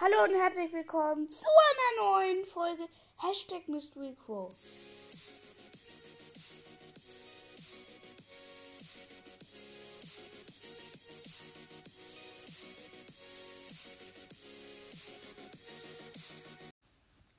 Hallo 0.00 0.14
und 0.28 0.34
herzlich 0.40 0.72
willkommen 0.72 1.28
zu 1.28 1.44
einer 1.44 2.08
neuen 2.08 2.46
Folge 2.46 2.84
Hashtag 3.16 3.66
Mystery 3.66 4.14
Crow. 4.24 4.48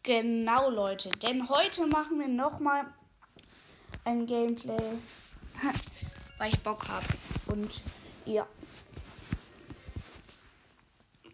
Genau, 0.04 0.70
Leute, 0.70 1.12
denn 1.12 1.48
heute 1.48 1.88
machen 1.88 2.20
wir 2.20 2.28
nochmal 2.28 2.94
ein 4.04 4.26
Gameplay, 4.26 4.98
weil 6.38 6.50
ich 6.50 6.60
Bock 6.60 6.90
habe. 6.90 7.06
Und 7.48 7.82
ja. 8.26 8.46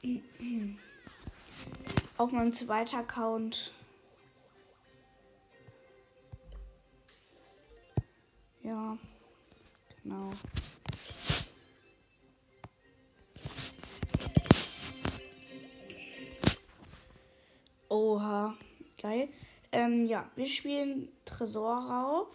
Auf 2.18 2.32
meinem 2.32 2.54
zweiten 2.54 2.96
Account. 2.96 3.74
Ja, 8.64 8.98
genau. 10.02 10.30
Oha, 17.90 18.56
geil. 18.98 19.30
Ähm, 19.74 20.06
ja, 20.06 20.30
wir 20.36 20.48
spielen 20.48 21.10
Tresorraub. 21.26 22.34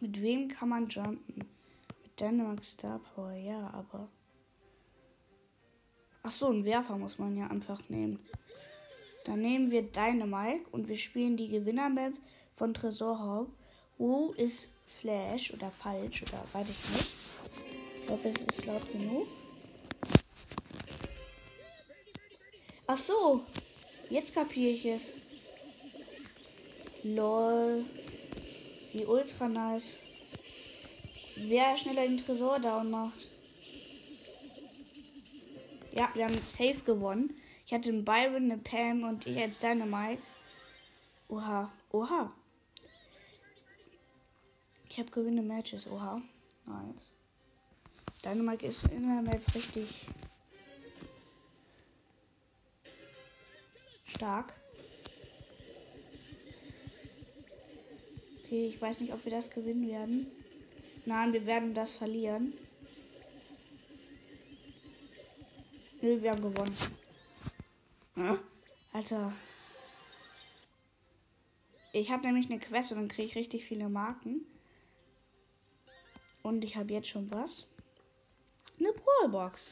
Mit 0.00 0.20
wem 0.22 0.48
kann 0.48 0.70
man 0.70 0.88
jumpen? 0.88 1.46
Mit 2.02 2.18
Dynamax 2.18 2.72
Star 2.72 2.98
Power, 2.98 3.32
ja, 3.32 3.70
aber. 3.74 4.08
Ach 6.24 6.30
so, 6.30 6.46
einen 6.46 6.64
Werfer 6.64 6.96
muss 6.96 7.18
man 7.18 7.36
ja 7.36 7.48
einfach 7.48 7.80
nehmen. 7.88 8.20
Dann 9.24 9.40
nehmen 9.40 9.70
wir 9.70 9.82
Dynamite 9.82 10.64
und 10.70 10.88
wir 10.88 10.96
spielen 10.96 11.36
die 11.36 11.48
Gewinnermap 11.48 12.12
von 12.56 12.74
Tresorraub. 12.74 13.48
Wo 13.98 14.32
ist 14.36 14.68
Flash 15.00 15.52
oder 15.52 15.70
falsch 15.70 16.22
oder 16.22 16.44
weiß 16.52 16.70
ich 16.70 16.90
nicht. 16.90 17.12
Ich 18.04 18.10
hoffe, 18.10 18.28
es 18.28 18.56
ist 18.56 18.66
laut 18.66 18.92
genug. 18.92 19.26
Ach 22.86 22.98
so, 22.98 23.42
jetzt 24.10 24.34
kapiere 24.34 24.72
ich 24.72 24.86
es. 24.86 25.02
Lol. 27.02 27.84
Wie 28.92 29.04
ultra 29.04 29.48
nice. 29.48 29.98
Wer 31.36 31.76
schneller 31.76 32.02
den 32.02 32.18
Tresor 32.18 32.60
down 32.60 32.90
macht. 32.90 33.31
Ja, 36.02 36.10
wir 36.14 36.24
haben 36.24 36.34
safe 36.44 36.82
gewonnen. 36.84 37.32
Ich 37.64 37.72
hatte 37.72 37.90
einen 37.90 38.04
Byron, 38.04 38.50
eine 38.50 38.58
Pam 38.58 39.04
und 39.04 39.24
ich 39.24 39.40
als 39.40 39.60
Dynamite. 39.60 40.20
Oha, 41.28 41.70
oha. 41.92 42.32
Ich 44.88 44.98
habe 44.98 45.12
gewinne 45.12 45.42
Matches, 45.42 45.86
oha. 45.86 46.20
Nice. 46.66 47.12
Dynamite 48.24 48.66
ist 48.66 48.82
in 48.88 49.06
der 49.06 49.22
Map 49.22 49.54
richtig 49.54 50.06
stark. 54.06 54.54
Okay, 58.40 58.66
ich 58.66 58.82
weiß 58.82 58.98
nicht, 58.98 59.12
ob 59.12 59.24
wir 59.24 59.30
das 59.30 59.50
gewinnen 59.50 59.88
werden. 59.88 60.26
Nein, 61.06 61.32
wir 61.32 61.46
werden 61.46 61.74
das 61.74 61.92
verlieren. 61.92 62.54
Nö, 66.02 66.20
wir 66.20 66.32
haben 66.32 66.42
gewonnen. 66.42 66.76
Hm? 68.14 68.38
Alter. 68.92 69.32
Ich 71.92 72.10
habe 72.10 72.26
nämlich 72.26 72.46
eine 72.46 72.58
Quest 72.58 72.90
und 72.90 72.98
dann 72.98 73.08
kriege 73.08 73.28
ich 73.28 73.36
richtig 73.36 73.64
viele 73.64 73.88
Marken. 73.88 74.44
Und 76.42 76.64
ich 76.64 76.76
habe 76.76 76.92
jetzt 76.92 77.06
schon 77.06 77.30
was. 77.30 77.68
Eine 78.80 78.92
Brawlbox. 78.92 79.62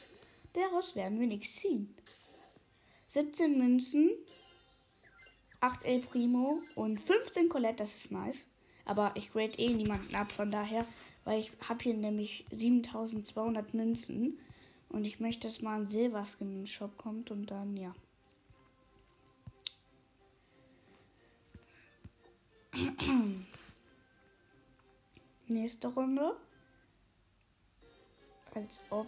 Daraus 0.53 0.95
werden 0.95 1.19
wir 1.19 1.27
nichts 1.27 1.55
ziehen. 1.55 1.93
17 3.09 3.57
Münzen, 3.57 4.11
8 5.59 5.83
El 5.83 5.99
Primo 5.99 6.61
und 6.75 6.97
15 6.97 7.49
Colette, 7.49 7.79
das 7.79 7.93
ist 7.93 8.11
nice. 8.11 8.39
Aber 8.85 9.11
ich 9.15 9.33
grade 9.33 9.59
eh 9.59 9.73
niemanden 9.73 10.15
ab, 10.15 10.31
von 10.31 10.49
daher, 10.49 10.85
weil 11.25 11.41
ich 11.41 11.51
habe 11.67 11.83
hier 11.83 11.93
nämlich 11.93 12.45
7200 12.51 13.73
Münzen. 13.73 14.39
Und 14.91 15.05
ich 15.05 15.19
möchte, 15.21 15.47
dass 15.47 15.61
mal 15.61 15.79
ein 15.79 15.87
Silberskin 15.87 16.49
in 16.49 16.57
den 16.61 16.67
Shop 16.67 16.97
kommt 16.97 17.31
und 17.31 17.45
dann, 17.45 17.77
ja. 17.77 17.95
Nächste 25.47 25.87
Runde. 25.87 26.35
Als 28.53 28.81
ob. 28.89 29.07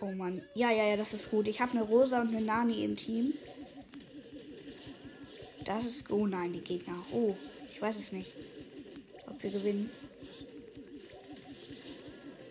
Oh 0.00 0.10
Mann. 0.12 0.42
Ja, 0.54 0.70
ja, 0.70 0.84
ja, 0.84 0.96
das 0.96 1.12
ist 1.14 1.30
gut. 1.30 1.46
Ich 1.48 1.60
habe 1.60 1.72
eine 1.72 1.82
Rosa 1.82 2.20
und 2.20 2.28
eine 2.28 2.40
Nani 2.40 2.84
im 2.84 2.96
Team. 2.96 3.34
Das 5.64 5.84
ist. 5.84 6.10
Oh 6.10 6.26
nein, 6.26 6.52
die 6.52 6.60
Gegner. 6.60 6.96
Oh, 7.12 7.36
ich 7.70 7.80
weiß 7.80 7.96
es 7.98 8.10
nicht. 8.10 8.32
Ob 9.26 9.40
wir 9.42 9.50
gewinnen. 9.50 9.90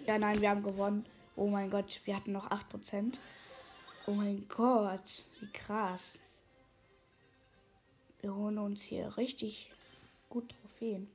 Ja, 0.07 0.18
nein, 0.18 0.40
wir 0.40 0.50
haben 0.50 0.63
gewonnen. 0.63 1.06
Oh 1.35 1.47
mein 1.47 1.69
Gott, 1.69 2.00
wir 2.06 2.16
hatten 2.16 2.31
noch 2.31 2.50
8%. 2.50 3.16
Oh 4.07 4.12
mein 4.12 4.47
Gott, 4.47 5.25
wie 5.41 5.51
krass. 5.51 6.18
Wir 8.22 8.34
holen 8.34 8.57
uns 8.57 8.81
hier 8.84 9.17
richtig 9.17 9.69
gut 10.29 10.50
Trophäen. 10.50 11.09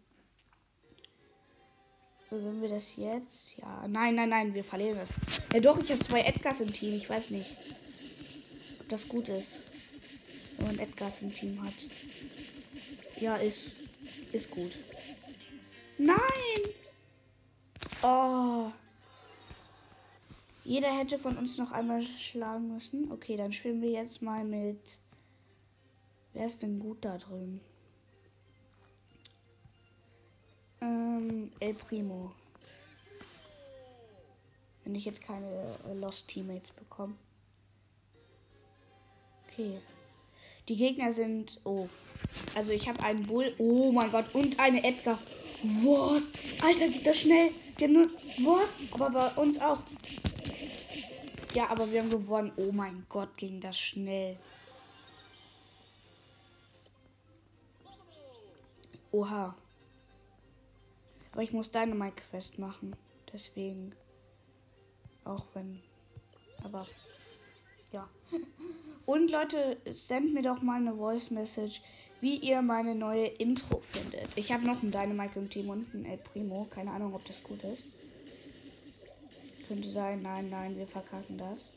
So, 2.31 2.37
wenn 2.37 2.61
wir 2.61 2.69
das 2.69 2.97
jetzt. 2.97 3.57
Ja, 3.57 3.89
nein, 3.89 4.15
nein, 4.15 4.29
nein, 4.29 4.55
wir 4.55 4.63
verlieren 4.63 4.99
das. 4.99 5.15
Ja, 5.55 5.61
doch, 5.61 5.83
ich 5.83 5.91
habe 5.91 6.01
zwei 6.01 6.21
Edgars 6.21 6.61
im 6.61 6.73
Team. 6.73 6.95
Ich 6.95 7.09
weiß 7.09 7.31
nicht, 7.31 7.57
ob 8.79 8.91
das 8.91 9.09
gut 9.09 9.31
ist. 9.31 9.61
Wenn 10.59 10.67
man 10.67 10.79
Edgars 10.79 11.23
im 11.23 11.33
Team 11.33 11.63
hat. 11.65 11.75
Ja, 13.19 13.37
ist. 13.37 13.73
Ist 14.33 14.51
gut. 14.51 14.73
Nein! 15.97 16.19
Oh. 18.03 18.71
Jeder 20.65 20.97
hätte 20.97 21.19
von 21.19 21.37
uns 21.37 21.59
noch 21.59 21.73
einmal 21.73 22.03
schlagen 22.03 22.73
müssen. 22.75 23.11
Okay, 23.11 23.37
dann 23.37 23.53
spielen 23.53 23.83
wir 23.83 23.91
jetzt 23.91 24.23
mal 24.23 24.45
mit. 24.45 24.99
Wer 26.35 26.47
ist 26.47 26.63
denn 26.63 26.79
gut 26.79 27.05
da 27.05 27.19
drüben? 27.19 27.61
Ähm, 30.81 31.51
El 31.61 31.75
Primo. 31.75 32.33
Wenn 34.85 34.95
ich 34.95 35.05
jetzt 35.05 35.23
keine 35.23 35.77
äh, 35.89 35.95
Lost 35.95 36.29
Teammates 36.29 36.71
bekomme. 36.71 37.15
Okay. 39.47 39.79
Die 40.69 40.77
Gegner 40.77 41.13
sind. 41.13 41.61
Oh. 41.65 41.89
Also 42.55 42.73
ich 42.73 42.89
habe 42.89 43.03
einen 43.03 43.27
Bull. 43.27 43.55
Oh 43.59 43.93
mein 43.93 44.11
Gott. 44.11 44.33
Und 44.33 44.59
eine 44.59 44.83
Edgar. 44.83 45.19
Was? 45.63 46.33
Alter, 46.63 46.89
geht 46.89 47.07
das 47.07 47.19
schnell. 47.19 47.51
Der 47.79 47.89
nur. 47.89 48.07
Was? 48.39 48.73
Aber 48.93 49.11
bei 49.11 49.41
uns 49.41 49.61
auch. 49.61 49.83
Ja, 51.55 51.69
aber 51.69 51.91
wir 51.91 52.01
haben 52.01 52.11
gewonnen. 52.11 52.53
Oh 52.57 52.73
mein 52.73 53.05
Gott, 53.09 53.37
ging 53.37 53.61
das 53.61 53.79
schnell. 53.79 54.39
Oha. 59.11 59.55
Aber 61.33 61.43
ich 61.43 61.53
muss 61.53 61.71
Dynamite 61.71 62.23
Quest 62.31 62.59
machen. 62.59 62.97
Deswegen. 63.33 63.95
Auch 65.25 65.45
wenn. 65.53 65.83
Aber. 66.65 66.87
Ja. 67.93 68.09
Und 69.07 69.31
Leute, 69.31 69.77
sendet 69.91 70.33
mir 70.33 70.43
doch 70.43 70.63
mal 70.63 70.81
eine 70.81 70.95
Voice 70.95 71.31
Message, 71.31 71.83
wie 72.21 72.37
ihr 72.37 72.63
meine 72.63 72.95
neue 72.95 73.27
Intro 73.27 73.81
findet. 73.81 74.29
Ich 74.37 74.53
habe 74.53 74.65
noch 74.65 74.83
einen 74.83 74.93
Dynamite 74.93 75.39
im 75.39 75.51
Team 75.51 75.71
und 75.71 75.93
einen 75.93 76.05
El 76.05 76.19
Primo. 76.19 76.67
Keine 76.71 76.93
Ahnung, 76.93 77.15
ob 77.15 77.25
das 77.25 77.43
gut 77.43 77.63
ist. 77.65 77.85
Könnte 79.73 79.89
sein. 79.89 80.21
Nein, 80.21 80.51
nein, 80.51 80.77
wir 80.77 80.87
verkacken 80.87 81.39
das. 81.39 81.73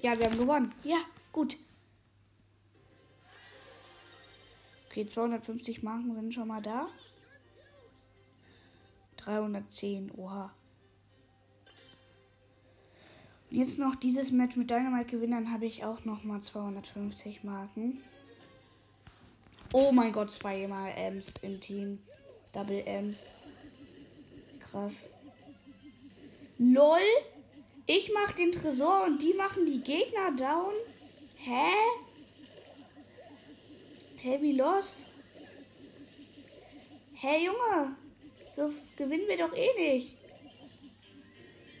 Ja, 0.00 0.18
wir 0.18 0.24
haben 0.24 0.36
gewonnen. 0.36 0.74
Ja, 0.82 0.96
gut. 1.30 1.56
Okay, 4.88 5.06
250 5.06 5.84
Marken 5.84 6.12
sind 6.12 6.34
schon 6.34 6.48
mal 6.48 6.60
da. 6.60 6.88
310, 9.18 10.10
oha. 10.16 10.52
Und 13.48 13.56
jetzt 13.58 13.78
noch 13.78 13.94
dieses 13.94 14.32
Match 14.32 14.56
mit 14.56 14.70
Dynamite 14.70 15.12
gewinnen, 15.12 15.44
dann 15.44 15.52
habe 15.52 15.66
ich 15.66 15.84
auch 15.84 16.04
noch 16.04 16.24
mal 16.24 16.40
250 16.40 17.44
Marken. 17.44 18.02
Oh 19.72 19.92
mein 19.92 20.10
Gott, 20.10 20.32
zweimal 20.32 20.90
Ems 20.96 21.36
im 21.36 21.60
Team. 21.60 22.00
Double 22.52 22.82
M's. 22.86 23.34
Krass. 24.60 25.08
LOL. 26.58 27.00
Ich 27.86 28.12
mach 28.14 28.32
den 28.32 28.52
Tresor 28.52 29.04
und 29.04 29.22
die 29.22 29.34
machen 29.34 29.66
die 29.66 29.80
Gegner 29.80 30.30
down. 30.36 30.74
Hä? 31.38 31.72
Wie 34.40 34.52
lost? 34.52 35.06
Hä, 37.14 37.44
Junge. 37.44 37.96
So 38.54 38.72
gewinnen 38.96 39.26
wir 39.26 39.38
doch 39.38 39.54
eh 39.56 39.74
nicht. 39.78 40.16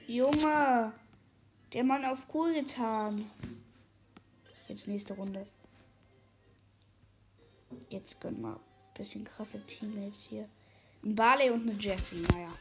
Junge. 0.06 0.92
Der 1.72 1.84
Mann 1.84 2.04
auf 2.04 2.26
cool 2.34 2.52
getan. 2.54 3.30
Jetzt 4.68 4.88
nächste 4.88 5.14
Runde. 5.14 5.46
Jetzt 7.88 8.20
gönnen 8.20 8.42
wir 8.42 8.56
ein 8.56 8.94
bisschen 8.94 9.24
krasse 9.24 9.64
Teammates 9.66 10.24
hier. 10.24 10.48
Ein 11.04 11.16
Barley 11.16 11.50
und 11.50 11.68
eine 11.68 11.78
Jessie, 11.78 12.22
naja. 12.32 12.52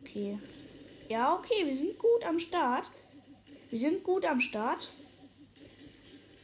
Okay. 0.00 0.38
Ja, 1.08 1.34
okay, 1.34 1.64
wir 1.64 1.74
sind 1.74 1.98
gut 1.98 2.24
am 2.24 2.38
Start. 2.38 2.90
Wir 3.70 3.78
sind 3.78 4.02
gut 4.02 4.24
am 4.24 4.40
Start. 4.40 4.90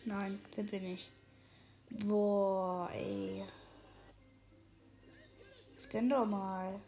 Nein, 0.05 0.39
sind 0.55 0.71
wir 0.71 0.81
nicht. 0.81 1.11
Boah, 1.91 2.91
ey. 2.93 3.43
Scan 5.79 6.09
doch 6.09 6.27
mal. 6.27 6.81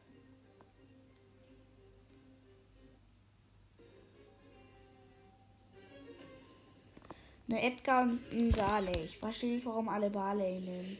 Eine 7.48 7.62
Edgar 7.62 8.02
und 8.04 8.20
ein 8.32 8.52
Barley. 8.52 9.04
Ich 9.04 9.18
verstehe 9.18 9.54
nicht, 9.54 9.66
warum 9.66 9.88
alle 9.88 10.08
Barley 10.08 10.60
nehmen. 10.60 10.98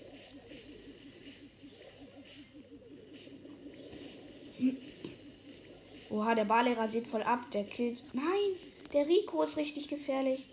Oha, 6.10 6.34
der 6.34 6.44
Barley 6.44 6.74
rasiert 6.74 7.06
voll 7.06 7.22
ab. 7.22 7.50
Der 7.50 7.64
killt. 7.64 8.02
Nein, 8.12 8.56
der 8.92 9.08
Rico 9.08 9.42
ist 9.42 9.56
richtig 9.56 9.88
gefährlich. 9.88 10.46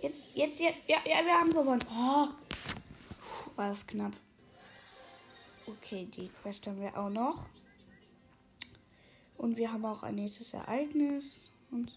Jetzt, 0.00 0.34
jetzt, 0.34 0.60
jetzt. 0.60 0.78
Ja, 0.86 0.98
ja, 1.06 1.24
wir 1.24 1.34
haben 1.34 1.52
gewonnen. 1.52 1.84
Oh. 1.90 2.28
War 3.56 3.68
das 3.68 3.86
knapp. 3.86 4.12
Okay, 5.66 6.06
die 6.06 6.28
Quest 6.28 6.66
haben 6.66 6.80
wir 6.80 6.96
auch 6.96 7.10
noch. 7.10 7.46
Und 9.36 9.56
wir 9.56 9.72
haben 9.72 9.84
auch 9.84 10.02
ein 10.02 10.14
nächstes 10.14 10.54
Ereignis. 10.54 11.50
Und 11.70 11.92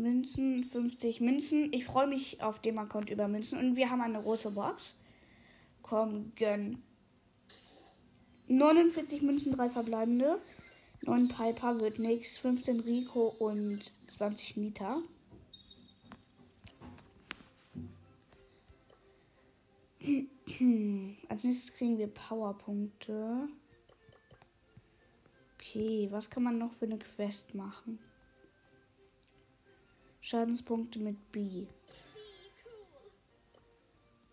Münzen, 0.00 0.64
50 0.64 1.20
Münzen. 1.20 1.72
Ich 1.72 1.84
freue 1.84 2.06
mich 2.06 2.42
auf 2.42 2.60
dem 2.60 2.78
Account 2.78 3.10
über 3.10 3.28
Münzen. 3.28 3.58
Und 3.58 3.76
wir 3.76 3.90
haben 3.90 4.00
eine 4.00 4.20
große 4.20 4.50
Box. 4.50 4.94
Komm, 5.82 6.32
gönn. 6.36 6.82
49 8.48 9.22
Münzen, 9.22 9.52
drei 9.52 9.70
verbleibende. 9.70 10.40
9 11.02 11.28
Piper 11.28 11.80
wird 11.80 11.98
nix. 11.98 12.38
15 12.38 12.80
Rico 12.80 13.34
und 13.38 13.92
20 14.16 14.56
Nita. 14.56 15.02
Als 21.28 21.44
nächstes 21.44 21.72
kriegen 21.74 21.98
wir 21.98 22.08
Powerpunkte. 22.08 23.48
Okay, 25.54 26.08
was 26.10 26.28
kann 26.28 26.42
man 26.42 26.58
noch 26.58 26.72
für 26.72 26.86
eine 26.86 26.98
Quest 26.98 27.54
machen? 27.54 27.98
Schadenspunkte 30.20 30.98
mit 30.98 31.32
B. 31.32 31.66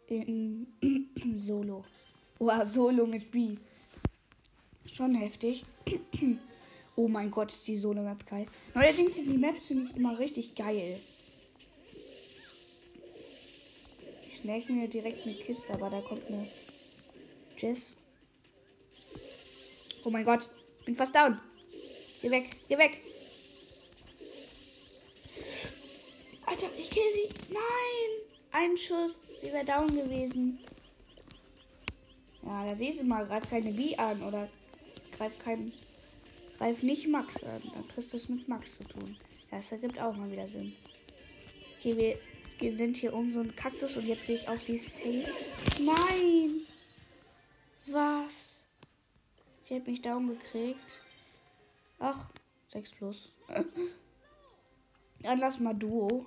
In 0.08 0.68
Solo. 1.38 1.84
Wow, 2.40 2.68
Solo 2.68 3.06
mit 3.06 3.32
B. 3.32 3.58
Schon 4.86 5.16
heftig. 5.16 5.66
oh 6.96 7.08
mein 7.08 7.32
Gott, 7.32 7.52
ist 7.52 7.68
die 7.68 7.78
Solo-Map 7.78 8.26
geil. 8.26 8.48
Neuerdings 8.74 9.16
sind 9.16 9.32
die 9.32 9.38
Maps, 9.38 9.66
finde 9.66 9.84
ich, 9.84 9.96
immer 9.96 10.18
richtig 10.18 10.56
geil. 10.56 11.00
Ich 14.28 14.38
snack 14.40 14.70
mir 14.70 14.88
direkt 14.88 15.26
eine 15.26 15.36
Kiste, 15.36 15.74
aber 15.74 15.90
da 15.90 16.02
kommt 16.02 16.26
eine 16.28 16.48
Jess. 17.58 17.98
Oh 20.04 20.10
mein 20.10 20.26
Gott, 20.26 20.50
bin 20.86 20.96
fast 20.96 21.16
down. 21.16 21.40
Geh 22.22 22.32
weg, 22.32 22.56
geh 22.70 22.78
weg. 22.78 23.02
Alter, 26.48 26.68
ich 26.78 26.90
kill 26.90 27.04
sie. 27.14 27.54
Nein! 27.54 27.62
Ein 28.52 28.78
Schuss. 28.78 29.20
Sie 29.42 29.52
wäre 29.52 29.66
down 29.66 29.94
gewesen. 29.94 30.60
Ja, 32.42 32.66
da 32.66 32.74
siehst 32.74 33.02
du 33.02 33.04
mal, 33.04 33.26
greif 33.28 33.50
keine 33.50 33.72
B 33.74 33.96
an 33.98 34.22
oder 34.24 34.48
greif 35.12 35.38
keinen. 35.40 35.74
Greif 36.58 36.82
nicht 36.84 37.08
Max 37.10 37.44
an. 37.44 37.62
Dann 37.74 37.88
kriegst 37.90 38.14
du 38.14 38.18
es 38.18 38.30
mit 38.30 38.48
Max 38.48 38.78
zu 38.78 38.86
tun. 38.86 39.18
Das 39.52 39.72
ergibt 39.74 40.00
auch 40.00 40.16
mal 40.16 40.32
wieder 40.32 40.48
Sinn. 40.48 40.74
Okay, 41.78 42.18
wir, 42.60 42.76
sind 42.78 42.96
hier 42.96 43.14
um 43.14 43.34
so 43.34 43.42
einen 43.42 43.56
Kaktus 43.56 43.98
und 43.98 44.08
jetzt 44.08 44.26
gehe 44.26 44.38
ich 44.38 44.48
auf 44.48 44.64
die 44.66 44.78
Safe. 44.78 45.26
Nein! 45.80 46.62
Was? 47.88 48.64
Ich 49.66 49.72
habe 49.72 49.92
mich 49.92 50.02
down 50.02 50.28
gekriegt. 50.28 50.80
Ach, 52.00 52.30
6 52.70 52.92
plus. 52.92 53.32
Dann 55.22 55.40
lass 55.40 55.60
mal 55.60 55.74
Duo. 55.74 56.26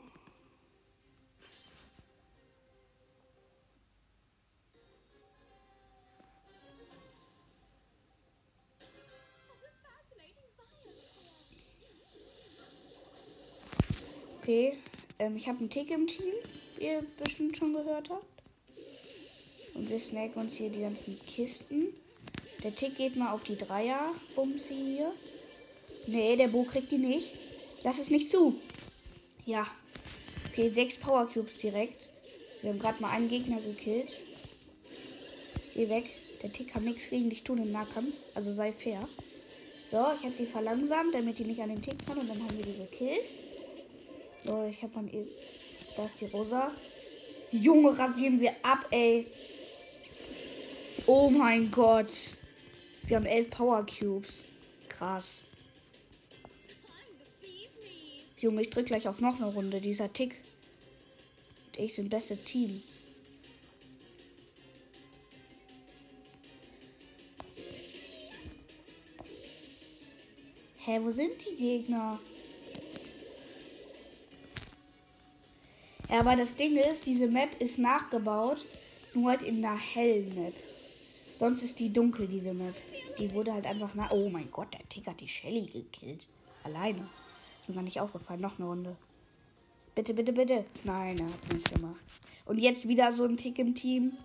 Okay, 14.51 14.77
ähm, 15.21 15.37
ich 15.37 15.47
habe 15.47 15.61
einen 15.61 15.71
Tick 15.71 15.93
im 15.93 16.09
Team, 16.09 16.33
wie 16.77 16.87
ihr 16.87 17.05
bestimmt 17.23 17.57
schon 17.57 17.73
gehört 17.73 18.11
habt. 18.11 18.27
Und 19.75 19.89
wir 19.89 20.01
snacken 20.01 20.43
uns 20.43 20.57
hier 20.57 20.71
die 20.71 20.81
ganzen 20.81 21.17
Kisten. 21.25 21.95
Der 22.65 22.75
Tick 22.75 22.97
geht 22.97 23.15
mal 23.15 23.31
auf 23.31 23.45
die 23.45 23.57
Dreier. 23.57 24.13
Bumsi 24.35 24.75
hier. 24.75 25.13
Nee, 26.09 26.35
der 26.35 26.49
Bo 26.49 26.65
kriegt 26.65 26.91
die 26.91 26.99
nicht. 26.99 27.29
Lass 27.85 28.01
es 28.01 28.11
nicht 28.11 28.29
zu. 28.29 28.57
Ja. 29.47 29.69
Okay, 30.49 30.67
sechs 30.67 30.99
Power 30.99 31.29
Cubes 31.33 31.59
direkt. 31.59 32.09
Wir 32.61 32.71
haben 32.71 32.81
gerade 32.81 33.01
mal 33.01 33.11
einen 33.11 33.29
Gegner 33.29 33.61
gekillt. 33.61 34.17
Geh 35.75 35.89
weg. 35.89 36.07
Der 36.43 36.53
Tick 36.53 36.73
kann 36.73 36.83
nichts 36.83 37.09
gegen 37.09 37.31
dich 37.31 37.45
tun 37.45 37.63
im 37.63 37.71
Nahkampf. 37.71 38.17
Also 38.35 38.53
sei 38.53 38.73
fair. 38.73 39.09
So, 39.93 39.99
ich 40.17 40.25
habe 40.25 40.35
die 40.37 40.47
verlangsamt, 40.47 41.15
damit 41.15 41.39
die 41.39 41.45
nicht 41.45 41.61
an 41.61 41.69
den 41.69 41.83
Tick 41.83 42.05
kann. 42.05 42.19
Und 42.19 42.27
dann 42.27 42.43
haben 42.43 42.57
wir 42.57 42.67
die 42.67 42.79
gekillt. 42.79 43.50
So, 44.45 44.65
ich 44.65 44.83
habe. 44.83 45.07
E 45.13 45.27
da 45.97 46.07
ist 46.07 46.21
die 46.21 46.27
Rosa. 46.27 46.71
Junge, 47.51 47.99
rasieren 47.99 48.41
wir 48.41 48.55
ab, 48.63 48.87
ey. 48.91 49.27
Oh 51.07 51.29
mein 51.29 51.71
Gott. 51.71 52.39
Wir 53.05 53.17
haben 53.17 53.27
elf 53.27 53.51
Power 53.51 53.85
Cubes. 53.85 54.45
Krass. 54.89 55.47
Junge, 58.39 58.63
ich 58.63 58.71
drück 58.71 58.87
gleich 58.87 59.09
auf 59.09 59.21
noch 59.21 59.37
eine 59.37 59.53
Runde. 59.53 59.81
Dieser 59.81 60.13
Tick 60.13 60.37
und 61.71 61.79
ich 61.79 61.95
sind 61.95 62.09
beste 62.09 62.37
Team. 62.37 62.83
Hä, 70.79 70.99
wo 71.03 71.11
sind 71.11 71.33
die 71.47 71.57
Gegner? 71.57 72.19
Ja, 76.11 76.21
aber 76.21 76.35
das 76.35 76.57
Ding 76.57 76.77
ist, 76.77 77.07
diese 77.07 77.29
Map 77.29 77.61
ist 77.61 77.79
nachgebaut, 77.79 78.65
nur 79.15 79.31
halt 79.31 79.45
in 79.45 79.65
einer 79.65 79.79
hellen 79.79 80.35
Map. 80.35 80.55
Sonst 81.39 81.63
ist 81.63 81.79
die 81.79 81.93
dunkel, 81.93 82.27
diese 82.27 82.53
Map. 82.53 82.75
Die 83.19 83.33
wurde 83.33 83.53
halt 83.53 83.67
einfach 83.67 83.95
nach. 83.95 84.11
Oh 84.13 84.29
mein 84.29 84.51
Gott, 84.51 84.73
der 84.75 84.89
Tick 84.89 85.07
hat 85.07 85.21
die 85.21 85.29
Shelly 85.29 85.67
gekillt. 85.67 86.27
Alleine. 86.65 87.07
Ist 87.59 87.69
mir 87.69 87.77
gar 87.77 87.85
nicht 87.85 88.01
aufgefallen. 88.01 88.41
Noch 88.41 88.59
eine 88.59 88.69
Runde. 88.69 88.97
Bitte, 89.95 90.15
bitte, 90.15 90.33
bitte. 90.33 90.65
Nein, 90.85 91.19
er 91.19 91.27
hat 91.27 91.53
nicht 91.53 91.73
gemacht. 91.73 92.01
Und 92.45 92.59
jetzt 92.59 92.89
wieder 92.89 93.13
so 93.13 93.25
ein 93.25 93.37
Tick 93.37 93.59
im 93.59 93.75
Team. 93.75 94.17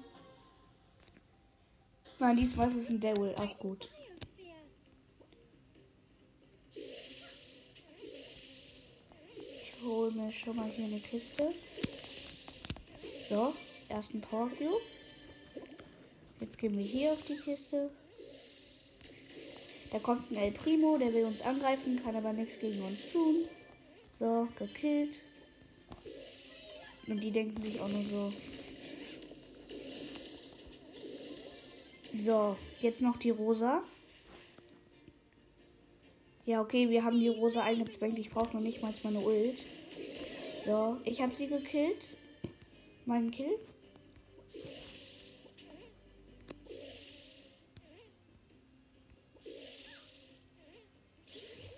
Nein, 2.19 2.37
diesmal 2.37 2.67
ist 2.67 2.75
es 2.75 2.89
ein 2.89 2.99
Daryl. 2.99 3.35
Auch 3.35 3.59
gut. 3.59 3.89
Ich 9.63 9.83
hole 9.83 10.11
mir 10.11 10.31
schon 10.31 10.55
mal 10.55 10.69
hier 10.69 10.85
eine 10.85 10.99
Kiste. 10.99 11.53
So, 13.27 13.53
ersten 13.89 14.21
Power 14.21 14.49
Cube. 14.49 14.81
Jetzt 16.39 16.59
gehen 16.59 16.77
wir 16.77 16.85
hier 16.85 17.13
auf 17.13 17.25
die 17.25 17.37
Kiste. 17.37 17.89
Da 19.91 19.97
kommt 19.97 20.31
ein 20.31 20.37
El 20.37 20.51
Primo, 20.51 20.97
der 20.97 21.11
will 21.11 21.25
uns 21.25 21.41
angreifen, 21.41 22.01
kann 22.03 22.15
aber 22.15 22.33
nichts 22.33 22.59
gegen 22.59 22.81
uns 22.83 23.11
tun. 23.11 23.35
So, 24.19 24.47
gekillt. 24.59 25.21
Und 27.07 27.23
die 27.23 27.31
denken 27.31 27.61
sich 27.61 27.79
auch 27.79 27.87
nur 27.87 28.03
so. 28.03 28.33
So, 32.17 32.57
jetzt 32.79 33.01
noch 33.01 33.17
die 33.17 33.31
Rosa. 33.31 33.83
Ja, 36.45 36.61
okay, 36.61 36.89
wir 36.91 37.03
haben 37.03 37.19
die 37.19 37.27
Rosa 37.27 37.63
eingezwängt. 37.63 38.19
Ich 38.19 38.29
brauche 38.29 38.55
noch 38.55 38.61
nicht 38.61 38.83
mal 38.83 38.93
meine 39.03 39.19
Ult. 39.19 39.57
So, 40.65 40.97
ich 41.05 41.21
habe 41.21 41.33
sie 41.33 41.47
gekillt. 41.47 42.07
Mein 43.05 43.29
Kill. 43.29 43.59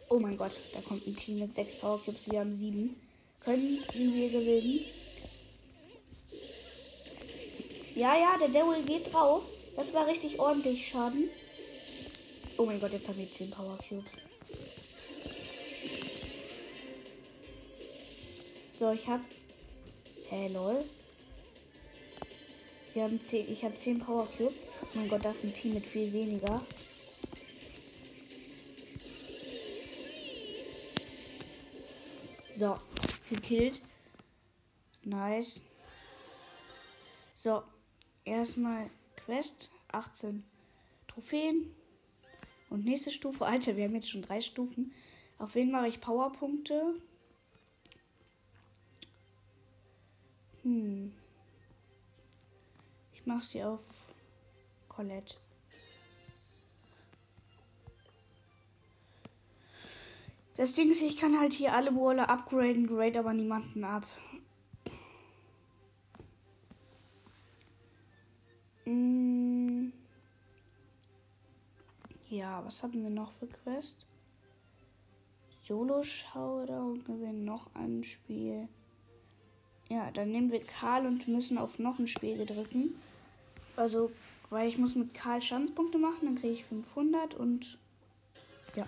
Oh 0.09 0.19
mein 0.19 0.37
Gott, 0.37 0.53
da 0.73 0.79
kommt 0.81 1.05
ein 1.05 1.15
Team 1.17 1.39
mit 1.39 1.53
sechs 1.53 1.75
Power 1.75 1.99
Cubes. 1.99 2.31
Wir 2.31 2.39
haben 2.39 2.53
sieben. 2.53 2.95
Können 3.41 3.83
wir 3.93 4.29
gewinnen? 4.29 4.85
Ja, 7.93 8.15
ja, 8.15 8.37
der 8.37 8.49
Devil 8.49 8.83
geht 8.83 9.11
drauf. 9.11 9.43
Das 9.75 9.93
war 9.93 10.07
richtig 10.07 10.39
ordentlich 10.39 10.87
Schaden. 10.87 11.29
Oh 12.57 12.65
mein 12.65 12.79
Gott, 12.79 12.93
jetzt 12.93 13.07
haben 13.07 13.17
wir 13.17 13.31
10 13.31 13.51
Power 13.51 13.77
Cubes. 13.87 14.11
So, 18.79 18.91
ich 18.91 19.07
hab. 19.07 19.21
Hey, 20.29 20.51
lol. 20.53 20.83
Wir 22.97 23.03
haben 23.03 23.23
10. 23.23 23.51
Ich 23.51 23.63
habe 23.63 23.75
10 23.75 23.99
Power 23.99 24.25
Cubes. 24.25 24.55
Oh 24.81 24.87
mein 24.95 25.07
Gott, 25.07 25.23
das 25.23 25.35
ist 25.35 25.43
ein 25.43 25.53
Team 25.53 25.75
mit 25.75 25.85
viel 25.85 26.11
weniger. 26.11 26.65
So, 32.55 32.79
gekillt. 33.29 33.83
Nice. 35.03 35.61
So, 37.35 37.61
erstmal 38.25 38.89
Quest. 39.15 39.69
18 39.89 40.43
Trophäen. 41.07 41.75
Und 42.71 42.83
nächste 42.83 43.11
Stufe. 43.11 43.45
Alter, 43.45 43.77
wir 43.77 43.83
haben 43.83 43.93
jetzt 43.93 44.09
schon 44.09 44.23
drei 44.23 44.41
Stufen. 44.41 44.91
Auf 45.37 45.53
wen 45.53 45.69
mache 45.69 45.87
ich 45.87 46.01
Powerpunkte? 46.01 46.95
Hm. 50.63 51.13
Ich 53.27 53.33
mache 53.33 53.43
sie 53.43 53.61
auf 53.61 53.83
Colette. 54.87 55.35
Das 60.55 60.71
Ding 60.75 60.89
ist, 60.89 61.01
ich 61.01 61.17
kann 61.17 61.37
halt 61.37 61.51
hier 61.51 61.73
alle 61.73 61.91
Brawler 61.91 62.29
upgraden, 62.29 62.87
grade 62.87 63.19
aber 63.19 63.33
niemanden 63.33 63.83
ab. 63.83 64.07
Hm. 68.85 69.91
Ja, 72.29 72.63
was 72.63 72.81
haben 72.81 73.03
wir 73.03 73.09
noch 73.09 73.33
für 73.33 73.47
Quest? 73.47 74.05
Solo-Schauder 75.63 76.81
und 76.81 77.03
gewinnen 77.03 77.43
noch 77.43 77.75
ein 77.75 78.05
Spiel. 78.05 78.69
Ja, 79.89 80.11
dann 80.11 80.31
nehmen 80.31 80.49
wir 80.49 80.63
Karl 80.63 81.05
und 81.05 81.27
müssen 81.27 81.57
auf 81.57 81.77
noch 81.77 81.99
ein 81.99 82.07
Spiel 82.07 82.45
drücken. 82.45 82.95
Also, 83.77 84.11
weil 84.49 84.67
ich 84.67 84.79
muss 84.79 84.95
mit 84.95 85.13
Karl 85.13 85.39
Schanzpunkte 85.39 85.99
machen, 85.99 86.25
dann 86.25 86.35
kriege 86.35 86.53
ich 86.53 86.65
500 86.65 87.35
und 87.35 87.77
ja. 88.75 88.87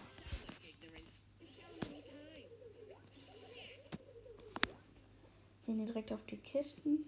Gehen 5.66 5.78
hier 5.78 5.86
direkt 5.86 6.12
auf 6.12 6.26
die 6.28 6.38
Kisten. 6.38 7.06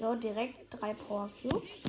So, 0.00 0.14
direkt 0.14 0.56
drei 0.70 0.94
Power 0.94 1.30
Cubes. 1.42 1.82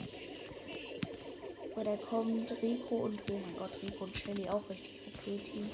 Weil 1.73 1.85
da 1.85 1.95
kommt 1.95 2.51
Rico 2.61 2.95
und 2.97 3.19
oh 3.31 3.39
mein 3.47 3.57
Gott, 3.57 3.71
Rico 3.81 4.03
und 4.03 4.15
Shelly 4.15 4.47
auch 4.49 4.69
richtig 4.69 4.99
okay 5.07 5.37
Team. 5.37 5.69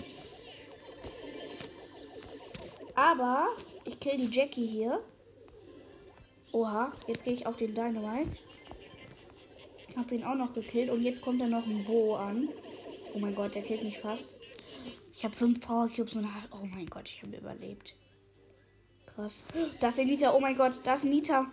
Aber 3.00 3.48
ich 3.90 4.00
kill 4.00 4.18
die 4.18 4.30
Jackie 4.30 4.68
hier. 4.68 5.04
Oha, 6.52 6.94
jetzt 7.08 7.24
gehe 7.24 7.34
ich 7.34 7.48
auf 7.48 7.58
den 7.58 7.74
Dynamite. 7.74 8.30
Ich 9.88 9.98
habe 9.98 10.14
ihn 10.14 10.24
auch 10.24 10.36
noch 10.36 10.54
gekillt 10.54 10.92
und 10.92 11.02
jetzt 11.02 11.22
kommt 11.22 11.42
da 11.42 11.48
noch 11.48 11.66
ein 11.66 11.84
Bo 11.86 12.16
an. 12.16 12.50
Oh 13.16 13.20
mein 13.20 13.34
Gott, 13.34 13.56
der 13.56 13.64
killt 13.64 13.84
mich 13.84 13.98
fast. 13.98 14.26
Ich 15.16 15.26
habe 15.26 15.36
fünf 15.36 15.60
Power 15.60 15.90
Cubes 15.90 16.14
und 16.14 16.28
oh 16.52 16.66
mein 16.72 16.86
Gott, 16.86 17.10
ich 17.10 17.24
habe 17.24 17.36
überlebt. 17.36 17.96
Krass. 19.08 19.46
Das 19.80 19.98
ist 19.98 20.06
Nita. 20.06 20.36
Oh 20.36 20.40
mein 20.40 20.56
Gott, 20.56 20.80
das 20.84 21.00
ist 21.00 21.10
Nita. 21.10 21.48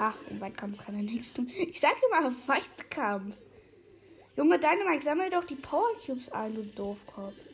Ha, 0.00 0.12
im 0.28 0.40
Weitkampf 0.40 0.84
kann 0.84 0.96
er 0.96 1.02
nichts 1.02 1.34
tun. 1.34 1.48
Ich 1.56 1.78
sage 1.78 1.94
immer 2.08 2.34
Weitkampf. 2.46 3.36
Junge, 4.36 4.58
Dynamite, 4.58 5.04
sammel 5.04 5.30
doch 5.30 5.44
die 5.44 5.54
Power 5.54 5.96
Cubes 6.04 6.32
ein, 6.32 6.56
du 6.56 6.64
Doofkopf. 6.64 7.53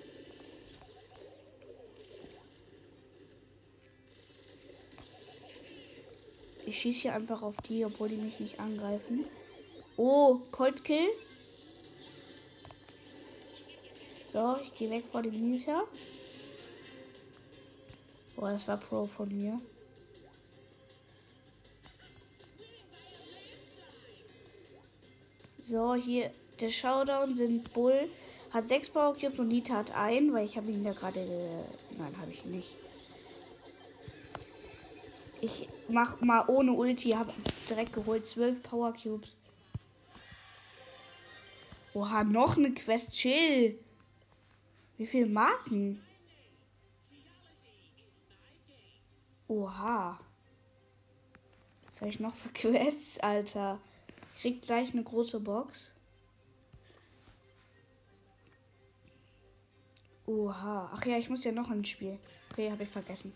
Ich 6.71 6.79
schieße 6.79 7.01
hier 7.01 7.15
einfach 7.15 7.43
auf 7.43 7.57
die, 7.63 7.85
obwohl 7.85 8.09
die 8.09 8.15
mich 8.15 8.39
nicht 8.39 8.61
angreifen. 8.61 9.25
Oh, 9.97 10.39
Cold 10.53 10.85
Kill. 10.85 11.09
So, 14.33 14.57
ich 14.63 14.73
gehe 14.77 14.89
weg 14.89 15.03
vor 15.11 15.21
dem 15.21 15.51
Nita. 15.51 15.83
Boah, 18.37 18.53
das 18.53 18.69
war 18.69 18.77
Pro 18.77 19.07
von 19.07 19.37
mir. 19.37 19.61
So, 25.65 25.97
hier 25.97 26.31
der 26.61 26.71
Showdown 26.71 27.35
sind 27.35 27.73
Bull 27.73 28.09
hat 28.53 28.69
6 28.69 28.91
Power 28.91 29.17
Cubes 29.17 29.41
und 29.41 29.49
Nita 29.49 29.75
hat 29.75 29.93
ein, 29.97 30.33
weil 30.33 30.45
ich 30.45 30.57
habe 30.57 30.71
ihn 30.71 30.85
da 30.85 30.93
gerade. 30.93 31.21
Nein, 31.99 32.17
habe 32.21 32.31
ich 32.31 32.45
nicht. 32.45 32.77
Ich 35.41 35.69
mach 35.89 36.21
mal 36.21 36.45
ohne 36.49 36.73
Ulti, 36.73 37.11
habe 37.11 37.33
direkt 37.69 37.93
geholt 37.93 38.27
12 38.27 38.63
Power 38.63 38.93
Cubes. 38.93 39.35
Oha, 41.95 42.25
noch 42.25 42.57
eine 42.57 42.73
Quest. 42.73 43.13
Chill. 43.13 43.79
Wie 44.99 45.07
viele 45.07 45.27
Marken? 45.27 46.01
Oha. 49.49 50.21
Was 51.87 52.01
habe 52.01 52.11
ich 52.11 52.21
noch 52.21 52.35
für 52.35 52.49
Quests, 52.55 53.19
Alter? 53.21 53.81
Kriegt 54.41 54.67
gleich 54.67 54.93
eine 54.93 55.03
große 55.03 55.41
Box. 55.41 55.91
Oha. 60.27 60.91
Ach 60.95 61.05
ja, 61.07 61.19
ich 61.19 61.29
muss 61.29 61.45
ja 61.45 61.51
noch 61.51 61.71
ein 61.71 61.85
Spiel. 61.85 62.19
Okay, 62.51 62.71
habe 62.71 62.85
ich 62.85 62.89
vergessen. 62.89 63.33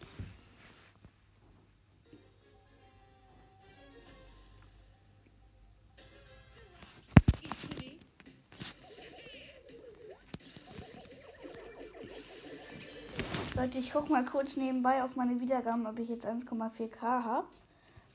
Leute, 13.57 13.79
ich 13.79 13.93
guck 13.93 14.11
mal 14.11 14.25
kurz 14.25 14.57
nebenbei 14.57 15.05
auf 15.05 15.15
meine 15.15 15.41
Wiedergaben, 15.41 15.87
ob 15.87 15.97
ich 16.01 16.09
jetzt 16.09 16.27
1,4k 16.27 17.01
habe. 17.01 17.47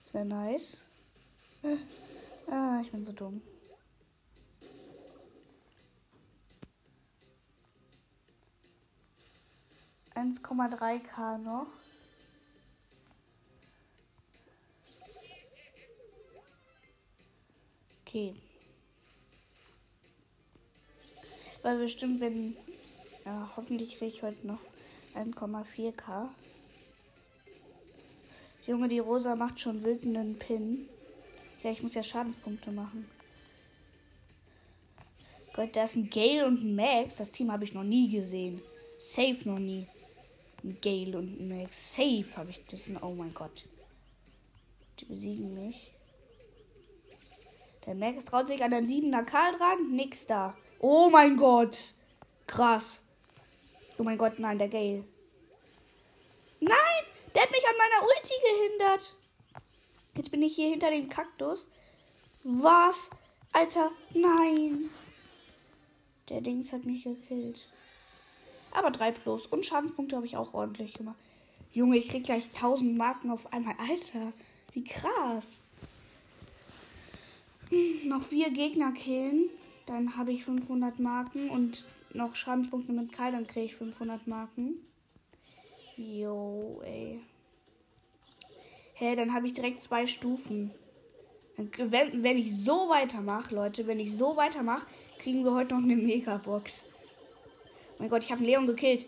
Das 0.04 0.14
wäre 0.14 0.26
nice. 0.26 0.84
Ah, 2.52 2.80
ich 2.82 2.92
bin 2.92 3.06
so 3.06 3.14
dumm. 3.14 3.42
1,3k 10.16 11.38
noch. 11.38 11.68
Okay. 18.06 18.36
Weil 21.62 21.78
bestimmt, 21.78 22.20
wenn. 22.20 22.58
Ja, 23.26 23.50
hoffentlich 23.56 23.98
kriege 23.98 24.08
ich 24.08 24.24
heute 24.24 24.48
noch 24.48 24.60
1,4k. 25.20 26.30
Junge, 28.66 28.88
die 28.88 29.00
Rosa 29.00 29.36
macht 29.36 29.60
schon 29.60 29.84
wildenden 29.84 30.38
Pin. 30.40 30.88
Ja, 31.62 31.72
ich 31.72 31.84
muss 31.84 31.96
ja 31.96 32.04
Schadenspunkte 32.04 32.72
machen. 32.72 33.06
Gott, 35.54 35.76
da 35.76 35.84
ist 35.84 35.96
ein 35.96 36.10
Gale 36.10 36.46
und 36.46 36.64
ein 36.64 36.76
Max. 36.76 37.18
Das 37.18 37.32
Team 37.32 37.52
habe 37.52 37.66
ich 37.66 37.74
noch 37.74 37.84
nie 37.84 38.10
gesehen. 38.10 38.62
Safe 38.98 39.40
noch 39.44 39.60
nie. 39.60 39.88
Gale 40.82 41.18
und 41.18 41.50
Max. 41.50 41.96
Safe 41.96 42.26
habe 42.38 42.52
ich 42.52 42.66
das. 42.68 42.90
Oh 43.02 43.14
mein 43.14 43.34
Gott. 43.34 43.68
Die 45.00 45.06
besiegen 45.06 45.54
mich. 45.54 45.92
Der 47.86 47.96
Max 47.96 48.24
traut 48.24 48.48
sich 48.48 48.64
an 48.64 48.72
den 48.72 48.86
7er 48.86 49.24
Karl 49.24 49.56
dran. 49.56 49.92
Nix 49.92 50.28
da. 50.28 50.56
Oh 50.80 51.10
mein 51.10 51.36
Gott. 51.36 51.94
Krass. 52.48 53.04
Oh 54.00 54.04
mein 54.04 54.18
Gott, 54.18 54.40
nein, 54.40 54.58
der 54.58 54.70
Gale. 54.70 55.04
Nein! 56.62 57.04
Der 57.36 57.44
hat 57.44 57.52
mich 57.52 57.64
an 57.68 57.76
meiner 57.78 58.08
Ulti 58.08 58.34
gehindert. 58.42 59.16
Jetzt 60.16 60.32
bin 60.32 60.42
ich 60.42 60.56
hier 60.56 60.70
hinter 60.70 60.90
dem 60.90 61.10
Kaktus. 61.10 61.70
Was? 62.44 63.10
Alter, 63.52 63.92
nein. 64.14 64.90
Der 66.30 66.40
Dings 66.40 66.72
hat 66.72 66.86
mich 66.86 67.04
gekillt. 67.04 67.68
Aber 68.72 68.90
3 68.90 69.12
plus. 69.12 69.46
Und 69.48 69.66
Schadenspunkte 69.66 70.16
habe 70.16 70.26
ich 70.26 70.38
auch 70.38 70.54
ordentlich 70.54 70.94
gemacht. 70.94 71.18
Junge, 71.74 71.98
ich 71.98 72.08
krieg 72.08 72.24
gleich 72.24 72.50
1000 72.56 72.98
Marken 72.98 73.30
auf 73.30 73.52
einmal. 73.52 73.76
Alter, 73.80 74.32
wie 74.72 74.86
krass. 74.86 75.46
Hm, 77.70 78.08
noch 78.08 78.24
vier 78.24 78.50
Gegner 78.52 78.94
killen. 78.94 79.50
Dann 79.86 80.16
habe 80.16 80.32
ich 80.32 80.46
500 80.46 81.00
Marken. 81.00 81.50
Und 81.50 81.86
noch 82.14 82.36
Schadenspunkte 82.36 82.92
mit 82.92 83.12
Kai. 83.12 83.32
Dann 83.32 83.48
kriege 83.48 83.66
ich 83.66 83.76
500 83.76 84.28
Marken. 84.28 84.76
Jo, 85.98 86.82
ey. 86.86 87.20
Hä, 88.94 89.08
hey, 89.08 89.16
dann 89.16 89.34
habe 89.34 89.48
ich 89.48 89.54
direkt 89.54 89.82
zwei 89.82 90.08
Stufen. 90.08 90.72
Wenn, 91.56 92.24
wenn 92.24 92.38
ich 92.38 92.56
so 92.56 92.90
weitermache, 92.90 93.54
Leute, 93.54 93.88
wenn 93.88 94.00
ich 94.00 94.16
so 94.16 94.38
weitermache, 94.38 94.86
kriegen 95.18 95.44
wir 95.44 95.54
heute 95.54 95.76
noch 95.76 95.84
eine 95.84 95.96
Megabox. 95.96 96.86
Oh 96.86 97.96
mein 98.00 98.10
Gott, 98.10 98.24
ich 98.24 98.32
habe 98.32 98.40
einen 98.40 98.50
Leon 98.50 98.68
gekillt. 98.68 99.06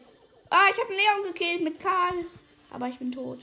Ah, 0.50 0.66
ich 0.70 0.78
habe 0.78 0.90
einen 0.90 0.98
Leon 0.98 1.34
gekillt 1.34 1.64
mit 1.64 1.80
Karl. 1.80 2.26
Aber 2.72 2.88
ich 2.88 3.00
bin 3.00 3.12
tot. 3.12 3.40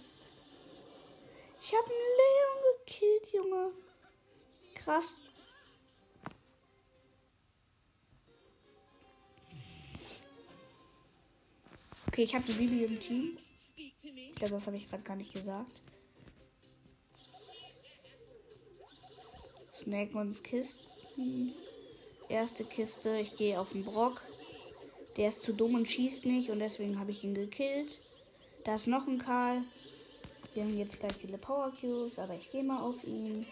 Ich 1.62 1.72
habe 1.74 1.84
einen 1.84 2.16
Leon 2.18 2.74
gekillt, 2.86 3.32
Junge. 3.32 3.72
Krass. 4.74 5.14
Okay, 12.18 12.24
ich 12.24 12.34
habe 12.34 12.46
die 12.48 12.52
Bibi 12.52 12.82
im 12.82 12.98
Team. 12.98 13.36
Ich 13.76 14.34
glaube, 14.34 14.54
das 14.54 14.66
habe 14.66 14.76
ich 14.76 14.90
gerade 14.90 15.04
gar 15.04 15.14
nicht 15.14 15.32
gesagt. 15.32 15.80
Snacken 19.72 20.16
uns 20.16 20.42
Kisten. 20.42 21.52
Erste 22.28 22.64
Kiste. 22.64 23.20
Ich 23.20 23.36
gehe 23.36 23.60
auf 23.60 23.70
den 23.70 23.84
Brock. 23.84 24.20
Der 25.16 25.28
ist 25.28 25.42
zu 25.42 25.52
dumm 25.52 25.76
und 25.76 25.88
schießt 25.88 26.26
nicht 26.26 26.50
und 26.50 26.58
deswegen 26.58 26.98
habe 26.98 27.12
ich 27.12 27.22
ihn 27.22 27.34
gekillt. 27.34 28.00
Da 28.64 28.74
ist 28.74 28.88
noch 28.88 29.06
ein 29.06 29.18
Karl. 29.18 29.62
Wir 30.54 30.64
haben 30.64 30.76
jetzt 30.76 30.98
gleich 30.98 31.14
viele 31.20 31.38
Power 31.38 31.72
Cubes, 31.80 32.18
aber 32.18 32.34
ich 32.34 32.50
gehe 32.50 32.64
mal 32.64 32.82
auf 32.82 32.96
ihn. 33.04 33.46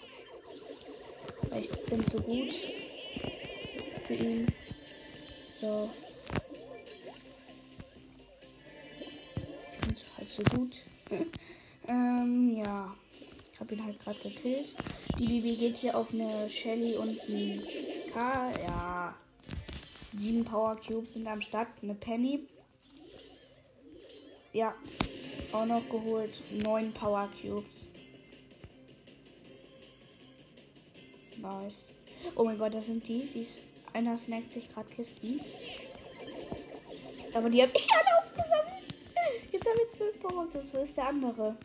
Weil 1.50 1.61
ich 1.61 1.70
bin 1.70 2.02
zu 2.04 2.20
gut 2.20 2.52
für 4.08 4.14
ihn. 4.14 4.52
So. 5.61 5.88
So 10.37 10.43
gut. 10.57 10.85
ähm, 11.88 12.57
ja. 12.57 12.95
Ich 13.52 13.61
habe 13.61 13.75
ihn 13.75 13.85
halt 13.85 13.99
gerade 13.99 14.19
gekillt. 14.19 14.75
Die 15.19 15.26
Bibi 15.26 15.57
geht 15.57 15.78
hier 15.78 15.97
auf 15.97 16.12
eine 16.12 16.50
Shelly 16.50 16.95
und 16.97 17.19
ein 17.28 17.62
K. 18.12 18.52
Ja. 18.69 19.14
Sieben 20.12 20.45
Power 20.45 20.76
Cubes 20.76 21.14
sind 21.14 21.26
am 21.26 21.40
Start. 21.40 21.69
Eine 21.83 21.95
Penny. 21.95 22.40
Ja. 24.52 24.75
Auch 25.52 25.64
noch 25.64 25.88
geholt. 25.88 26.43
Neun 26.50 26.93
Power 26.93 27.31
Cubes. 27.40 27.88
Nice. 31.38 31.88
Oh 32.35 32.45
mein 32.45 32.59
Gott, 32.59 32.75
das 32.75 32.87
sind 32.87 33.07
die. 33.09 33.26
die 33.26 33.40
ist, 33.40 33.61
einer 33.93 34.16
snackt 34.16 34.52
sich 34.52 34.69
gerade 34.69 34.88
Kisten. 34.90 35.40
Aber 37.35 37.49
die 37.50 37.62
habe 37.62 37.73
ich 37.75 37.87
alle 37.93 38.16
aufgesammelt. 39.66 39.66
Jetzt 39.66 39.68
haben 39.68 39.78
wir 39.78 39.88
zwölf 39.88 40.20
Power 40.20 40.46
Cubes. 40.46 40.75
Wo 40.75 40.78
ist 40.78 40.96
der 40.96 41.08
andere? 41.08 41.56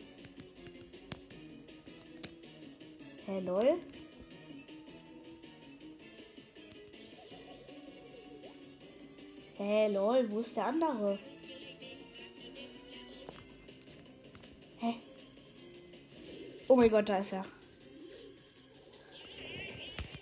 Hey, 3.26 3.40
lol. 3.40 3.78
Hey, 9.56 9.92
lol, 9.92 10.30
wo 10.30 10.40
ist 10.40 10.56
der 10.56 10.66
andere? 10.66 11.18
Hä? 14.78 14.94
Oh 16.68 16.76
mein 16.76 16.90
Gott, 16.90 17.08
da 17.08 17.18
ist 17.18 17.32
er. 17.32 17.44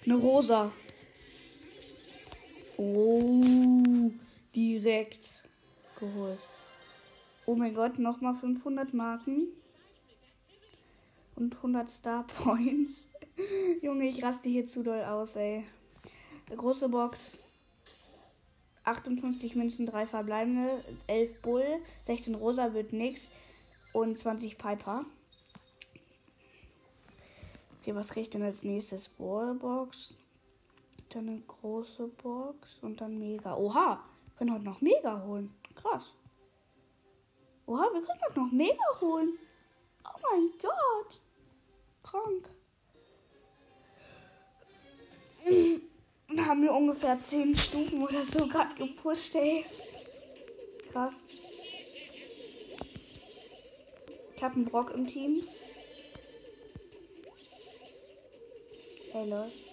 Eine 0.04 0.14
rosa. 0.14 0.72
Oh, 2.76 4.10
direkt 4.54 5.44
geholt. 5.98 6.40
Oh 7.46 7.54
mein 7.54 7.74
Gott, 7.74 7.98
nochmal 7.98 8.34
500 8.34 8.94
Marken 8.94 9.48
und 11.36 11.56
100 11.56 11.88
Star 11.88 12.26
Points. 12.26 13.08
Junge, 13.82 14.06
ich 14.06 14.22
raste 14.22 14.48
hier 14.48 14.66
zu 14.66 14.82
doll 14.82 15.02
aus, 15.02 15.36
ey. 15.36 15.64
Große 16.54 16.88
Box. 16.88 17.40
58 18.84 19.56
Münzen, 19.56 19.86
3 19.86 20.06
verbleibende, 20.06 20.70
11 21.06 21.42
Bull, 21.42 21.64
16 22.06 22.34
Rosa 22.34 22.72
wird 22.72 22.92
nix 22.92 23.28
und 23.92 24.18
20 24.18 24.58
Piper. 24.58 25.04
Okay, 27.80 27.94
was 27.94 28.08
kriege 28.08 28.22
ich 28.22 28.30
denn 28.30 28.42
als 28.42 28.62
nächstes? 28.62 29.08
Ballbox. 29.08 30.14
Dann 31.10 31.28
eine 31.28 31.40
große 31.40 32.08
Box 32.22 32.78
und 32.82 33.00
dann 33.00 33.18
Mega. 33.18 33.56
Oha, 33.56 34.02
können 34.36 34.52
heute 34.52 34.64
noch 34.64 34.80
Mega 34.80 35.22
holen. 35.24 35.52
Krass. 35.74 36.12
Oha, 37.70 37.88
wir 37.92 38.00
können 38.00 38.20
heute 38.26 38.40
noch 38.40 38.50
Mega 38.50 39.00
holen. 39.00 39.38
Oh 40.04 40.18
mein 40.28 40.50
Gott 40.60 41.20
krank. 42.02 42.50
Haben 46.48 46.62
wir 46.62 46.72
ungefähr 46.72 47.16
10 47.16 47.54
Stufen 47.54 48.02
oder 48.02 48.24
so 48.24 48.48
gerade 48.48 48.74
gepusht, 48.74 49.36
ey. 49.36 49.64
Krass. 50.90 51.14
Ich 54.34 54.42
habe 54.42 54.56
einen 54.56 54.64
Brock 54.64 54.90
im 54.90 55.06
Team. 55.06 55.46
Hey 59.12 59.28
Leute. 59.28 59.69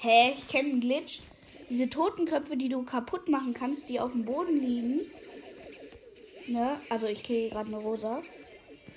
Hä? 0.00 0.32
Ich 0.32 0.48
kenne 0.48 0.70
einen 0.70 0.80
Glitch 0.80 1.20
diese 1.70 1.90
Totenköpfe, 1.90 2.56
die 2.56 2.68
du 2.68 2.82
kaputt 2.82 3.28
machen 3.28 3.54
kannst, 3.54 3.88
die 3.88 4.00
auf 4.00 4.12
dem 4.12 4.24
Boden 4.24 4.60
liegen. 4.60 5.00
Ne? 6.46 6.80
Also 6.88 7.06
ich 7.06 7.22
kriege 7.22 7.50
gerade 7.50 7.68
eine 7.68 7.78
rosa. 7.78 8.22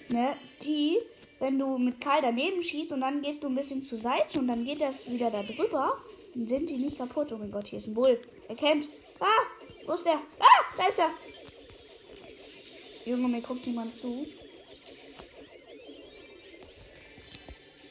Ne? 0.09 0.35
Die, 0.63 0.97
wenn 1.39 1.59
du 1.59 1.77
mit 1.77 1.99
Karl 1.99 2.21
daneben 2.21 2.63
schießt 2.63 2.91
und 2.93 3.01
dann 3.01 3.21
gehst 3.21 3.43
du 3.43 3.47
ein 3.47 3.55
bisschen 3.55 3.83
zur 3.83 3.99
Seite 3.99 4.39
und 4.39 4.47
dann 4.47 4.63
geht 4.63 4.81
das 4.81 5.09
wieder 5.09 5.29
da 5.29 5.43
drüber, 5.43 5.97
dann 6.33 6.47
sind 6.47 6.69
die 6.69 6.77
nicht 6.77 6.97
kaputt. 6.97 7.31
Oh 7.33 7.37
mein 7.37 7.51
Gott, 7.51 7.67
hier 7.67 7.79
ist 7.79 7.87
ein 7.87 7.93
Bull. 7.93 8.19
Erkennt. 8.47 8.87
Ah, 9.19 9.25
wo 9.85 9.93
ist 9.93 10.05
der? 10.05 10.21
Ah, 10.39 10.63
da 10.77 10.87
ist 10.87 10.99
er. 10.99 11.09
Junge, 13.05 13.27
mir 13.27 13.41
guckt 13.41 13.65
jemand 13.65 13.91
zu. 13.91 14.25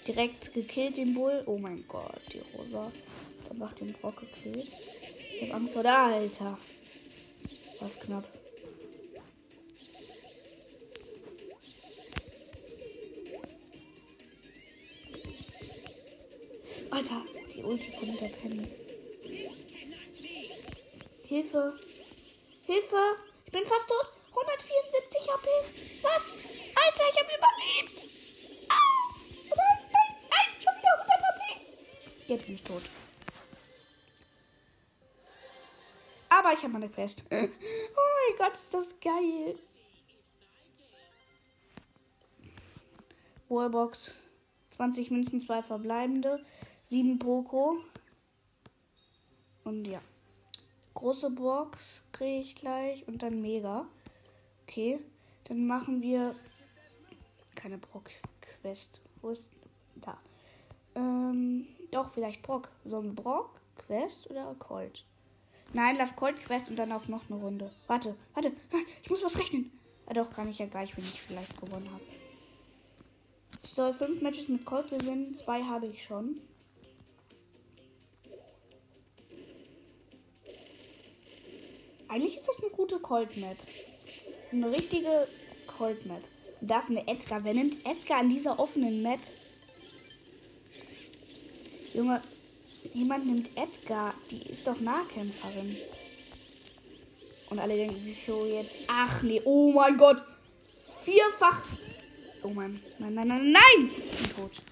Direkt 0.06 0.52
gekillt 0.52 0.96
den 0.96 1.14
Bull. 1.14 1.42
Oh 1.46 1.58
mein 1.58 1.84
Gott, 1.86 2.20
die 2.32 2.42
Rosa 2.56 2.90
einfach 3.50 3.72
den 3.74 3.92
Brock 3.92 4.20
gekillt. 4.20 4.68
Ich 5.34 5.42
hab 5.42 5.56
Angst 5.56 5.74
vor 5.74 5.82
der 5.82 5.98
Alter. 5.98 6.58
Was 7.80 7.98
knapp. 8.00 8.24
Alter, 16.90 17.22
die 17.54 17.62
Ulti 17.62 17.92
von 17.92 18.16
der 18.16 18.28
Penny. 18.28 18.68
Hilfe! 21.22 21.78
Hilfe! 22.66 23.16
Ich 23.46 23.52
bin 23.52 23.64
fast 23.66 23.88
tot! 23.88 24.06
174 24.30 25.32
HP! 25.32 25.48
Was? 26.02 26.32
Alter, 26.74 27.04
ich 27.08 27.18
habe 27.18 27.30
überlebt! 27.38 28.04
Ah! 28.68 28.74
Nein, 29.48 29.86
nein, 29.92 30.16
nein! 30.30 30.48
Schon 30.58 30.74
wieder 30.76 30.94
100 30.98 31.22
HP! 31.22 31.40
Jetzt 32.30 32.46
bin 32.46 32.54
ich 32.54 32.62
tot. 32.62 32.82
Aber 36.28 36.52
ich 36.52 36.60
habe 36.60 36.68
meine 36.68 36.88
Quest. 36.88 37.24
oh 37.32 37.34
mein 37.34 38.38
Gott, 38.38 38.54
ist 38.54 38.72
das 38.72 38.94
geil. 39.00 39.58
Wallbox. 43.48 44.12
20 44.76 45.10
Münzen, 45.10 45.40
2 45.40 45.60
verbleibende. 45.60 46.46
7 46.86 47.18
Poco. 47.18 47.78
Und 49.64 49.86
ja. 49.86 50.00
Große 50.94 51.30
Box 51.30 52.04
kriege 52.12 52.42
ich 52.42 52.54
gleich. 52.54 53.08
Und 53.08 53.24
dann 53.24 53.42
Mega. 53.42 53.88
Okay. 54.68 55.00
Dann 55.46 55.66
machen 55.66 56.00
wir 56.00 56.36
keine 57.56 57.78
Brock-Quest. 57.78 59.00
Wo 59.20 59.30
ist. 59.30 59.48
Da. 59.96 60.16
Ähm, 60.94 61.66
Doch, 61.90 62.10
vielleicht 62.10 62.42
Brock. 62.42 62.70
So 62.84 62.98
ein 62.98 63.14
Brock, 63.14 63.60
Quest 63.76 64.30
oder 64.30 64.54
Colt? 64.58 65.04
Nein, 65.72 65.96
lass 65.96 66.16
Colt 66.16 66.40
Quest 66.44 66.68
und 66.68 66.76
dann 66.76 66.92
auf 66.92 67.08
noch 67.08 67.28
eine 67.28 67.40
Runde. 67.40 67.70
Warte, 67.86 68.14
warte. 68.34 68.52
Ich 69.02 69.10
muss 69.10 69.22
was 69.22 69.38
rechnen. 69.38 69.70
Ja, 70.06 70.14
doch, 70.14 70.32
kann 70.32 70.48
ich 70.48 70.58
ja 70.58 70.66
gleich, 70.66 70.96
wenn 70.96 71.04
ich 71.04 71.20
vielleicht 71.20 71.60
gewonnen 71.60 71.88
habe. 71.92 72.02
Ich 73.62 73.70
soll 73.70 73.92
fünf 73.92 74.20
Matches 74.20 74.48
mit 74.48 74.64
Colt 74.64 74.90
gewinnen. 74.90 75.34
Zwei 75.34 75.62
habe 75.62 75.86
ich 75.86 76.02
schon. 76.02 76.40
Eigentlich 82.08 82.36
ist 82.36 82.48
das 82.48 82.60
eine 82.60 82.70
gute 82.70 82.98
Colt-Map. 82.98 83.56
Eine 84.50 84.72
richtige 84.72 85.28
Colt-Map. 85.78 86.24
Das 86.60 86.84
ist 86.84 86.90
eine 86.90 87.06
Edgar. 87.06 87.44
Wer 87.44 87.54
nimmt 87.54 87.76
Edgar 87.86 88.18
an 88.18 88.28
dieser 88.28 88.58
offenen 88.58 89.02
Map? 89.02 89.20
Junge, 92.00 92.22
jemand 92.94 93.26
nimmt 93.26 93.54
Edgar. 93.58 94.14
Die 94.30 94.40
ist 94.44 94.66
doch 94.66 94.80
Nahkämpferin. 94.80 95.76
Und 97.50 97.58
alle 97.58 97.76
denken 97.76 98.02
sich 98.02 98.24
so 98.24 98.46
jetzt. 98.46 98.74
Ach 98.86 99.22
nee, 99.22 99.42
oh 99.44 99.70
mein 99.72 99.98
Gott. 99.98 100.16
Vierfach. 101.02 101.62
Oh 102.42 102.48
Mann. 102.48 102.80
Nein, 102.98 103.12
nein, 103.12 103.28
nein, 103.28 103.52
nein. 103.52 103.90
Ich 104.12 104.16
bin 104.16 104.30
tot. 104.30 104.62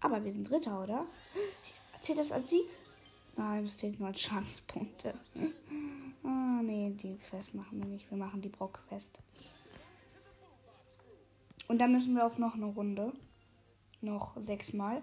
Aber 0.00 0.24
wir 0.24 0.32
sind 0.32 0.50
Dritter, 0.50 0.82
oder? 0.82 1.06
Zählt 2.00 2.18
das 2.18 2.32
als 2.32 2.50
Sieg? 2.50 2.66
Nein, 3.36 3.62
das 3.62 3.76
zählt 3.76 4.00
nur 4.00 4.08
als 4.08 4.20
Schadenspunkte. 4.20 5.14
Ah, 6.24 6.60
nee, 6.62 6.90
die 6.90 7.16
Quest 7.16 7.54
machen 7.54 7.78
wir 7.78 7.86
nicht. 7.86 8.10
Wir 8.10 8.18
machen 8.18 8.42
die 8.42 8.50
Brock 8.50 8.80
fest. 8.88 9.18
Und 11.68 11.78
dann 11.78 11.92
müssen 11.92 12.14
wir 12.14 12.26
auf 12.26 12.36
noch 12.36 12.54
eine 12.54 12.66
Runde. 12.66 13.12
Noch 14.02 14.36
sechsmal. 14.42 15.00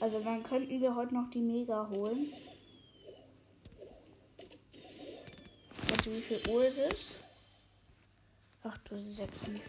Also 0.00 0.20
dann 0.20 0.42
könnten 0.42 0.80
wir 0.80 0.94
heute 0.94 1.14
noch 1.14 1.30
die 1.30 1.40
Mega 1.40 1.88
holen. 1.88 2.32
Warte, 5.88 6.10
wie 6.10 6.20
viel 6.20 6.40
Uhr 6.48 6.66
ist 6.66 6.78
es? 6.78 7.20
Ach 8.62 8.76
du 8.78 8.98
46, 8.98 9.62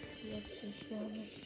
ja 0.90 1.00
nicht. 1.00 1.42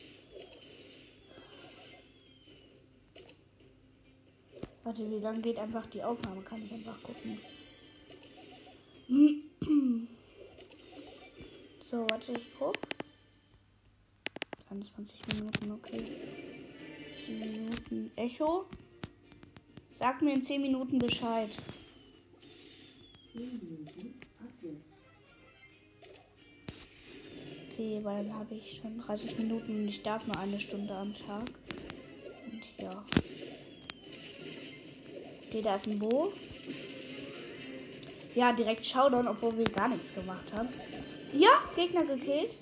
Warte, 4.84 5.12
wie 5.12 5.20
lange 5.20 5.41
geht 5.41 5.60
einfach 5.60 5.86
die 5.88 6.04
Aufnahme? 6.04 6.41
Kann 6.41 6.63
ich 6.65 6.74
einfach 6.74 7.02
gucken. 7.04 7.39
So, 11.91 12.08
warte, 12.10 12.32
ich 12.32 12.48
guck. 12.58 12.78
21 14.70 15.20
Minuten, 15.28 15.72
okay. 15.72 16.61
10 17.32 17.39
Minuten. 17.39 18.12
Echo? 18.15 18.65
Sag 19.96 20.22
mir 20.22 20.34
in 20.34 20.41
10 20.41 20.62
Minuten 20.62 21.00
Bescheid. 21.00 21.50
10 23.34 23.41
Minuten 23.41 24.20
ab 24.39 24.50
jetzt. 24.62 24.82
Okay, 27.72 28.00
weil 28.04 28.26
dann 28.26 28.34
habe 28.34 28.56
ich 28.56 28.82
schon 28.82 29.00
30 29.00 29.38
Minuten 29.38 29.82
und 29.82 29.88
ich 29.88 30.02
darf 30.04 30.26
nur 30.28 30.38
eine 30.38 30.60
Stunde 30.60 30.94
am 30.94 31.13
Tag. 31.13 31.50
Und 32.52 32.63
ja. 32.78 33.06
Okay, 35.48 35.62
da 35.62 35.76
ist 35.76 35.88
ein 35.88 36.00
Bo. 36.00 36.34
Ja, 38.36 38.54
direkt 38.54 38.86
Showdown, 38.86 39.28
obwohl 39.28 39.58
wir 39.58 39.65
gar 39.65 39.89
nichts 39.89 40.13
gemacht 40.13 40.52
haben. 40.54 40.70
Ja, 41.34 41.63
Gegner 41.76 42.06
gekillt. 42.06 42.58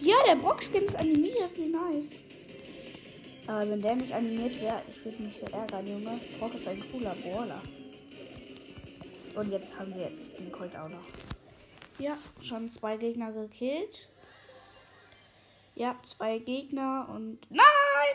Ja, 0.00 0.16
der 0.26 0.36
Brockskin 0.36 0.84
ist 0.84 0.96
animiert, 0.96 1.56
wie 1.56 1.66
nice. 1.66 2.10
Aber 3.50 3.68
wenn 3.68 3.82
der 3.82 3.96
nicht 3.96 4.12
animiert 4.12 4.60
wäre, 4.60 4.80
ich 4.88 5.04
würde 5.04 5.20
mich 5.20 5.38
sehr 5.38 5.52
ärgern, 5.52 5.84
Junge. 5.84 6.20
Brock 6.38 6.54
ist 6.54 6.68
ein 6.68 6.84
cooler 6.92 7.16
Brawler. 7.16 7.60
Und 9.34 9.50
jetzt 9.50 9.76
haben 9.76 9.92
wir 9.92 10.08
den 10.38 10.52
Colt 10.52 10.76
auch 10.76 10.88
noch. 10.88 11.02
Ja, 11.98 12.16
schon 12.40 12.70
zwei 12.70 12.96
Gegner 12.96 13.32
gekillt. 13.32 14.08
Ja, 15.74 15.96
zwei 16.04 16.38
Gegner 16.38 17.08
und. 17.12 17.40
Nein, 17.50 17.58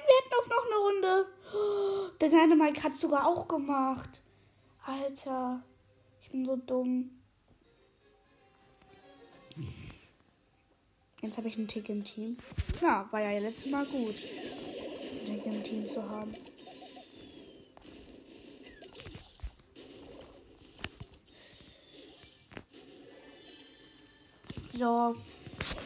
wir 0.06 0.16
hätten 0.22 0.36
auf 0.40 0.48
noch 0.48 0.66
eine 0.66 0.76
Runde. 0.86 2.16
Der 2.22 2.30
Dynamite 2.30 2.84
hat 2.84 2.96
sogar 2.96 3.28
auch 3.28 3.46
gemacht. 3.50 4.22
Alter, 4.86 5.62
ich 6.22 6.30
bin 6.30 6.46
so 6.46 6.56
dumm. 6.56 7.10
Jetzt 11.22 11.38
habe 11.38 11.50
ich 11.50 11.58
einen 11.58 11.68
Tick 11.68 11.90
im 11.90 12.06
Team. 12.06 12.38
Ja, 12.82 13.06
war 13.12 13.20
ja 13.20 13.38
letztes 13.40 13.70
Mal 13.70 13.86
gut, 13.86 14.16
im 15.46 15.64
Team 15.64 15.88
zu 15.88 16.08
haben. 16.08 16.36
So, 24.78 25.16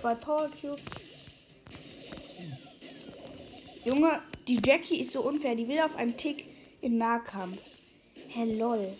zwei 0.01 0.15
Power 0.15 0.49
Cubes. 0.49 0.81
Junge, 3.85 4.21
die 4.47 4.59
Jackie 4.63 4.99
ist 4.99 5.11
so 5.11 5.21
unfair. 5.21 5.55
Die 5.55 5.67
will 5.67 5.79
auf 5.79 5.95
einen 5.95 6.17
Tick 6.17 6.47
in 6.81 6.97
Nahkampf. 6.97 7.61
Hä, 8.29 8.45
lol. 8.55 8.95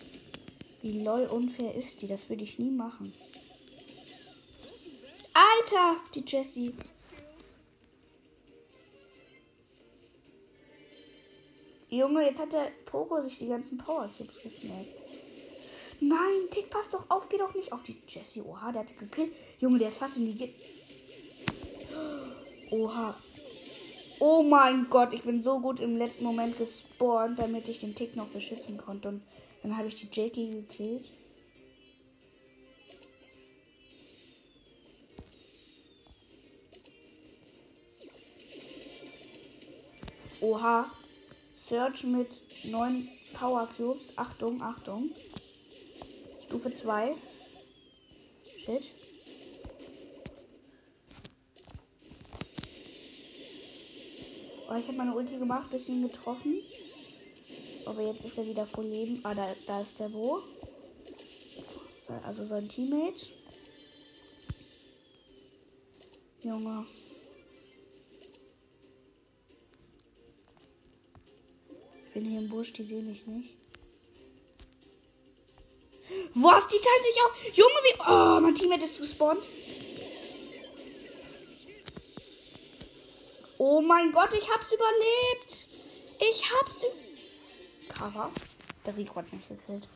Wie 0.82 1.02
lol 1.02 1.26
unfair 1.26 1.74
ist 1.74 2.02
die? 2.02 2.06
Das 2.06 2.28
würde 2.28 2.44
ich 2.44 2.58
nie 2.58 2.70
machen. 2.70 3.12
Alter, 5.34 5.96
die 6.14 6.24
Jessie. 6.26 6.72
Junge, 11.90 12.24
jetzt 12.24 12.40
hat 12.40 12.52
der 12.52 12.70
Poco 12.84 13.20
sich 13.20 13.38
die 13.38 13.48
ganzen 13.48 13.76
Power 13.76 14.08
Cubes 14.16 14.40
gesnackt. 14.42 14.86
Nein, 16.00 16.48
Tick, 16.50 16.70
pass 16.70 16.88
doch 16.88 17.10
auf, 17.10 17.28
geh 17.28 17.36
doch 17.36 17.54
nicht 17.54 17.72
auf 17.72 17.82
die 17.82 17.96
Jessie. 18.06 18.42
Oha, 18.42 18.70
der 18.70 18.82
hat 18.82 18.96
gekillt. 18.96 19.32
Junge, 19.58 19.78
der 19.80 19.88
ist 19.88 19.98
fast 19.98 20.16
in 20.16 20.26
die. 20.26 20.34
Ge 20.34 20.50
Oha. 22.70 23.18
Oh 24.20 24.42
mein 24.42 24.88
Gott, 24.88 25.12
ich 25.12 25.22
bin 25.22 25.42
so 25.42 25.58
gut 25.58 25.80
im 25.80 25.96
letzten 25.96 26.24
Moment 26.24 26.56
gespawnt, 26.56 27.38
damit 27.38 27.68
ich 27.68 27.80
den 27.80 27.94
Tick 27.94 28.14
noch 28.14 28.28
beschützen 28.28 28.78
konnte. 28.78 29.08
Und 29.08 29.22
dann 29.62 29.76
habe 29.76 29.88
ich 29.88 29.96
die 29.96 30.08
Jakey 30.12 30.62
gekillt. 30.68 31.10
Oha. 40.40 40.88
Search 41.70 42.02
mit 42.02 42.42
9 42.64 43.08
Power 43.32 43.68
Cubes. 43.76 44.18
Achtung, 44.18 44.60
Achtung. 44.60 45.10
Stufe 46.44 46.72
2. 46.72 47.14
Shit. 48.58 48.82
Oh, 54.68 54.74
ich 54.74 54.88
habe 54.88 54.96
meine 54.96 55.14
Ulti 55.14 55.38
gemacht, 55.38 55.70
bisschen 55.70 56.02
getroffen. 56.02 56.60
Aber 57.86 58.02
jetzt 58.02 58.24
ist 58.24 58.36
er 58.36 58.46
wieder 58.46 58.66
voll 58.66 58.86
Leben. 58.86 59.20
Ah, 59.22 59.34
da, 59.34 59.46
da 59.68 59.80
ist 59.80 60.00
der 60.00 60.08
Bo. 60.08 60.42
Also 62.24 62.44
sein 62.44 62.68
Teammate. 62.68 63.26
Junge. 66.42 66.84
Ich 72.10 72.14
bin 72.14 72.24
hier 72.24 72.40
im 72.40 72.48
Busch, 72.48 72.72
die 72.72 72.82
sehe 72.82 73.02
mich 73.02 73.24
nicht. 73.24 73.54
Was? 76.34 76.66
Die 76.66 76.76
teilen 76.76 77.02
sich 77.04 77.22
auf. 77.22 77.56
Junge, 77.56 77.70
wie. 77.84 78.00
Oh, 78.00 78.40
mein 78.40 78.52
Teammate 78.52 78.84
ist 78.84 78.98
gespawnt. 78.98 79.44
Oh 83.58 83.80
mein 83.80 84.10
Gott, 84.10 84.34
ich 84.34 84.50
hab's 84.50 84.72
überlebt. 84.72 85.68
Ich 86.18 86.50
hab's. 86.50 86.82
Kara. 87.88 88.28
Der 88.84 88.96
Rico 88.96 89.14
hat 89.14 89.32
mich 89.32 89.46
gekillt. 89.46 89.86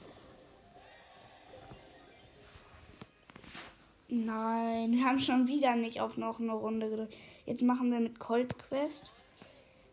Nein, 4.07 4.92
wir 4.92 5.05
haben 5.05 5.18
schon 5.18 5.48
wieder 5.48 5.74
nicht 5.74 6.00
auf 6.00 6.16
noch 6.16 6.38
eine 6.38 6.53
Runde 6.53 6.90
gedrückt. 6.90 7.14
Jetzt 7.44 7.62
machen 7.62 7.90
wir 7.90 7.98
mit 7.98 8.20
Colt 8.20 8.57
Quest 8.57 9.12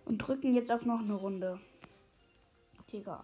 und 0.06 0.20
drücken 0.20 0.54
jetzt 0.54 0.72
auf 0.72 0.86
noch 0.86 1.00
eine 1.00 1.16
Runde. 1.16 1.60
Digga. 2.92 3.24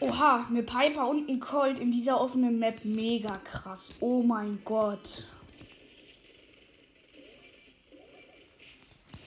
Oha, 0.00 0.46
eine 0.48 0.62
Piper 0.62 1.08
und 1.08 1.28
ein 1.28 1.40
Colt 1.40 1.78
in 1.78 1.90
dieser 1.90 2.20
offenen 2.20 2.58
Map. 2.58 2.84
Mega 2.84 3.34
krass. 3.38 3.94
Oh 4.00 4.22
mein 4.22 4.60
Gott. 4.64 5.26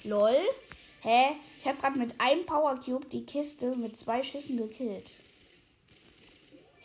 Lol. 0.04 0.38
Hä? 1.02 1.36
Ich 1.60 1.68
habe 1.68 1.78
gerade 1.78 1.98
mit 1.98 2.16
einem 2.20 2.46
Power 2.46 2.80
Cube 2.80 3.06
die 3.08 3.26
Kiste 3.26 3.76
mit 3.76 3.98
zwei 3.98 4.22
Schüssen 4.22 4.58
gekillt. 4.58 5.12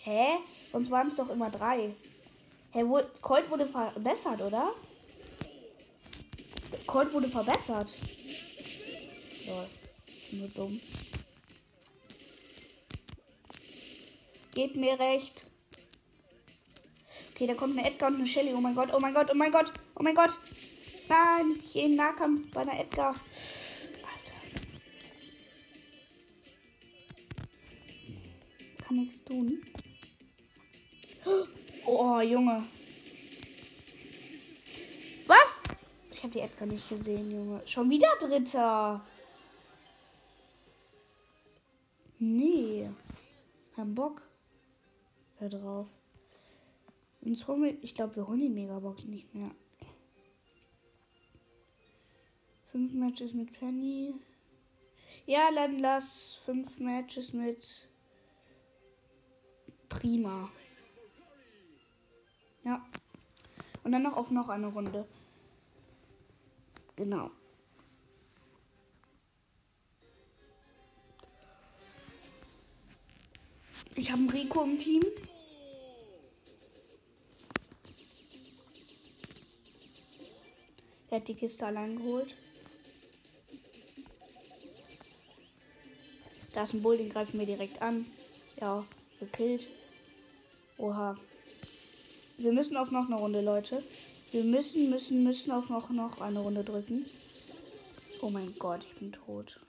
Hä? 0.03 0.39
Sonst 0.73 0.91
waren 0.91 1.07
es 1.07 1.17
doch 1.17 1.31
immer 1.31 1.51
drei. 1.51 1.95
Hä, 2.73 2.85
Colt 3.21 3.51
wurde 3.51 3.67
verbessert, 3.67 4.41
oder? 4.41 4.73
Colt 6.95 7.13
wurde 7.13 7.29
verbessert. 7.29 7.99
Lol. 9.49 9.67
Nur 10.31 10.49
dumm. 10.51 10.81
Gebt 14.55 14.77
mir 14.77 14.97
recht. 15.01 15.45
Okay, 17.33 17.49
da 17.49 17.55
kommt 17.55 17.77
eine 17.77 17.85
Edgar 17.89 18.11
und 18.11 18.19
eine 18.19 18.29
Shelly. 18.29 18.53
Oh 18.55 18.61
mein 18.61 18.77
Gott, 18.77 18.91
oh 18.95 19.01
mein 19.01 19.13
Gott, 19.13 19.29
oh 19.29 19.35
mein 19.35 19.51
Gott, 19.51 19.73
oh 19.97 20.05
mein 20.05 20.15
Gott. 20.15 20.39
Nein, 21.09 21.59
hier 21.65 21.87
im 21.87 21.97
Nahkampf 21.97 22.49
bei 22.53 22.61
einer 22.61 22.79
Edgar. 22.79 23.09
Alter. 23.09 24.35
Kann 28.87 28.97
nichts 28.99 29.25
tun. 29.25 29.65
Oh, 31.87 32.21
Junge. 32.21 32.65
Was? 35.27 35.54
Habe 36.25 36.33
die 36.33 36.41
Edgar 36.41 36.67
nicht 36.67 36.89
gesehen, 36.89 37.31
Junge. 37.31 37.61
Schon 37.69 37.91
wieder 37.91 38.09
Dritter. 38.19 39.05
Nee. 42.19 42.89
Kein 43.77 43.95
Bock. 43.95 44.23
Da 45.39 45.51
drauf. 45.51 45.87
Und 47.21 47.47
holen 47.47 47.77
ich 47.83 47.95
glaube, 47.95 48.17
wir 48.17 48.27
holen 48.27 48.41
die 48.41 48.49
Megabox 48.49 49.05
nicht 49.05 49.35
mehr. 49.35 49.51
Fünf 52.73 52.95
Matches 52.95 53.35
mit 53.35 53.53
Penny. 53.53 54.15
Ja, 55.27 55.51
dann 55.55 55.79
lass 55.79 56.37
fünf 56.47 56.79
Matches 56.79 57.35
mit 57.35 57.87
Prima. 59.91 60.49
Ja. 62.65 62.83
Und 63.83 63.93
dann 63.93 64.05
noch 64.05 64.17
auf 64.17 64.31
noch 64.31 64.49
eine 64.49 64.69
Runde. 64.69 65.07
Genau. 66.97 67.31
Ich 73.97 74.11
habe 74.11 74.21
einen 74.21 74.31
Rico 74.31 74.63
im 74.63 74.79
Team. 74.79 75.03
Er 81.11 81.21
hat 81.21 81.29
die 81.29 81.35
Kiste 81.35 81.65
allein 81.65 81.97
geholt. 81.97 82.35
Da 86.53 86.65
ist 86.65 86.75
ein 86.75 86.83
Bull, 86.83 86.97
den 86.97 87.09
greifen 87.09 87.39
wir 87.39 87.47
direkt 87.47 87.83
an. 87.83 88.07
Ja, 88.61 88.85
gekillt. 89.21 89.69
Oha. 90.77 91.17
Wir 92.37 92.53
müssen 92.53 92.77
auf 92.77 92.91
noch 92.91 93.07
eine 93.07 93.17
Runde, 93.17 93.41
Leute. 93.41 93.83
Wir 94.35 94.43
müssen, 94.43 94.91
müssen, 94.91 95.23
müssen 95.23 95.53
auf 95.53 95.69
noch, 95.69 95.91
noch 95.91 96.21
eine 96.21 96.41
Runde 96.41 96.65
drücken. 96.65 97.07
Oh 98.21 98.31
mein 98.31 98.53
Gott, 98.59 98.85
ich 98.85 98.99
bin 98.99 99.13
tot. 99.13 99.61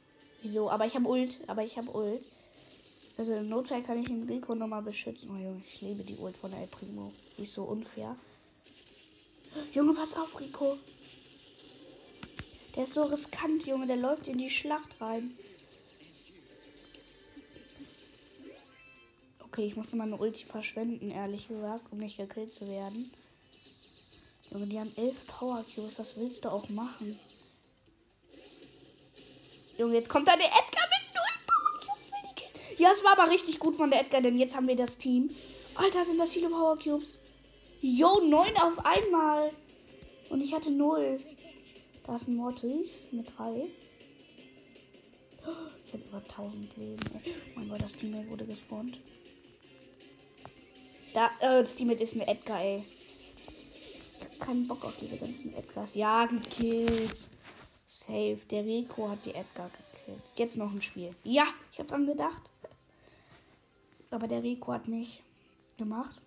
Wieso? 0.41 0.71
Aber 0.71 0.87
ich 0.87 0.95
habe 0.95 1.07
Ult. 1.07 1.37
Aber 1.45 1.63
ich 1.63 1.77
habe 1.77 1.95
Ult. 1.95 2.23
Also 3.15 3.35
im 3.35 3.47
Notfall 3.47 3.83
kann 3.83 3.99
ich 3.99 4.07
den 4.07 4.23
Rico 4.27 4.55
nochmal 4.55 4.81
beschützen. 4.81 5.29
Oh 5.29 5.35
Junge, 5.37 5.61
ich 5.69 5.81
liebe 5.81 6.01
die 6.01 6.15
Ult 6.15 6.35
von 6.35 6.51
El 6.51 6.65
Primo. 6.65 7.11
Die 7.37 7.43
ist 7.43 7.53
so 7.53 7.61
unfair. 7.61 8.15
Junge, 9.71 9.93
pass 9.93 10.15
auf, 10.15 10.39
Rico. 10.39 10.79
Der 12.75 12.85
ist 12.85 12.93
so 12.95 13.03
riskant, 13.03 13.67
Junge. 13.67 13.85
Der 13.85 13.97
läuft 13.97 14.27
in 14.27 14.39
die 14.39 14.49
Schlacht 14.49 14.99
rein. 14.99 15.37
Okay, 19.43 19.67
ich 19.67 19.75
musste 19.75 19.95
meine 19.95 20.17
Ulti 20.17 20.45
verschwenden, 20.45 21.11
ehrlich 21.11 21.49
gesagt, 21.49 21.85
um 21.91 21.99
nicht 21.99 22.17
gekillt 22.17 22.51
zu 22.51 22.67
werden. 22.67 23.11
Junge, 24.55 24.67
die 24.67 24.79
haben 24.79 24.91
elf 24.95 25.27
Power 25.27 25.65
Cubes. 25.75 25.99
Was 25.99 26.15
willst 26.15 26.45
du 26.45 26.49
auch 26.49 26.69
machen? 26.69 27.19
Junge, 29.77 29.95
jetzt 29.95 30.07
kommt 30.07 30.29
da 30.29 30.37
der 30.37 30.45
Edgar 30.45 30.85
mit 30.87 31.13
null 31.13 31.45
Power 31.45 31.79
Cubes. 31.81 32.11
Will 32.11 32.19
die 32.29 32.35
killen. 32.35 32.79
Ja, 32.79 32.91
es 32.93 33.03
war 33.03 33.19
aber 33.19 33.29
richtig 33.29 33.59
gut 33.59 33.75
von 33.75 33.91
der 33.91 33.99
Edgar, 33.99 34.21
denn 34.21 34.37
jetzt 34.39 34.55
haben 34.55 34.69
wir 34.69 34.77
das 34.77 34.97
Team. 34.97 35.29
Alter, 35.75 36.05
sind 36.05 36.19
das 36.19 36.31
viele 36.31 36.47
Power 36.47 36.79
Cubes. 36.79 37.19
Jo, 37.81 38.21
neun 38.21 38.55
auf 38.55 38.79
einmal. 38.85 39.51
Und 40.29 40.39
ich 40.39 40.53
hatte 40.53 40.71
null. 40.71 41.17
Da 42.05 42.15
ist 42.15 42.29
ein 42.29 42.37
Mortis 42.37 43.07
mit 43.11 43.27
drei. 43.37 43.67
Ich 45.85 45.93
habe 45.93 46.03
über 46.07 46.17
1000 46.17 46.77
Leben. 46.77 47.03
Oh 47.13 47.59
mein 47.59 47.69
Gott, 47.69 47.81
das 47.81 47.93
Teammate 47.93 48.29
wurde 48.29 48.45
gespawnt. 48.45 49.01
Da, 51.13 51.27
äh, 51.41 51.59
das 51.61 51.75
Teammate 51.75 52.03
ist 52.03 52.15
ein 52.15 52.21
Edgar, 52.21 52.61
ey. 52.61 52.85
Keinen 54.39 54.67
Bock 54.67 54.85
auf 54.85 54.95
diese 54.97 55.17
ganzen 55.17 55.53
Edgars. 55.53 55.95
Ja, 55.95 56.25
gekillt. 56.25 57.27
Safe. 57.87 58.39
Der 58.51 58.63
Rico 58.63 59.09
hat 59.09 59.25
die 59.25 59.33
Edgar 59.33 59.69
gekillt. 59.69 60.21
Jetzt 60.35 60.57
noch 60.57 60.71
ein 60.71 60.81
Spiel. 60.81 61.15
Ja, 61.23 61.45
ich 61.71 61.79
habe 61.79 61.89
dran 61.89 62.05
gedacht. 62.05 62.49
Aber 64.11 64.27
der 64.27 64.43
Rico 64.43 64.71
hat 64.71 64.87
nicht 64.87 65.23
gemacht. 65.77 66.21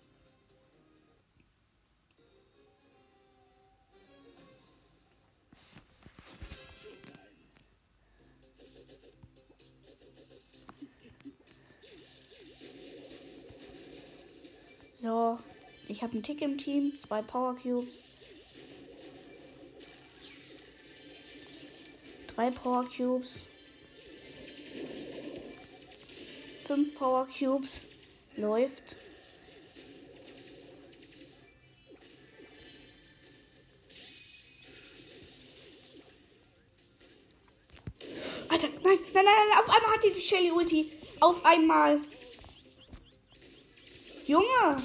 So, 15.01 15.38
ich 15.99 16.05
habe 16.05 16.13
einen 16.13 16.23
Tick 16.23 16.43
im 16.43 16.57
Team, 16.57 16.97
zwei 16.97 17.23
Power 17.23 17.57
Cubes. 17.57 18.05
Drei 22.29 22.53
Power 22.53 22.85
Cubes. 22.85 23.41
Fünf 26.69 26.97
Power 26.97 27.27
Cubes. 27.27 27.87
Läuft. 28.37 28.95
Alter, 38.49 38.69
nein, 38.69 38.83
nein, 38.85 38.99
nein, 39.15 39.25
nein, 39.25 39.59
auf 39.59 39.69
einmal 39.69 39.95
hat 39.95 40.05
die 40.05 40.23
Shelly 40.23 40.53
Ulti. 40.53 40.93
Auf 41.19 41.45
einmal. 41.45 42.03
Junge! 44.27 44.77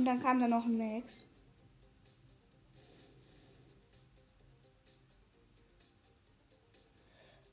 Und 0.00 0.06
dann 0.06 0.22
kam 0.22 0.40
da 0.40 0.48
noch 0.48 0.64
ein 0.64 0.78
Max. 0.78 1.12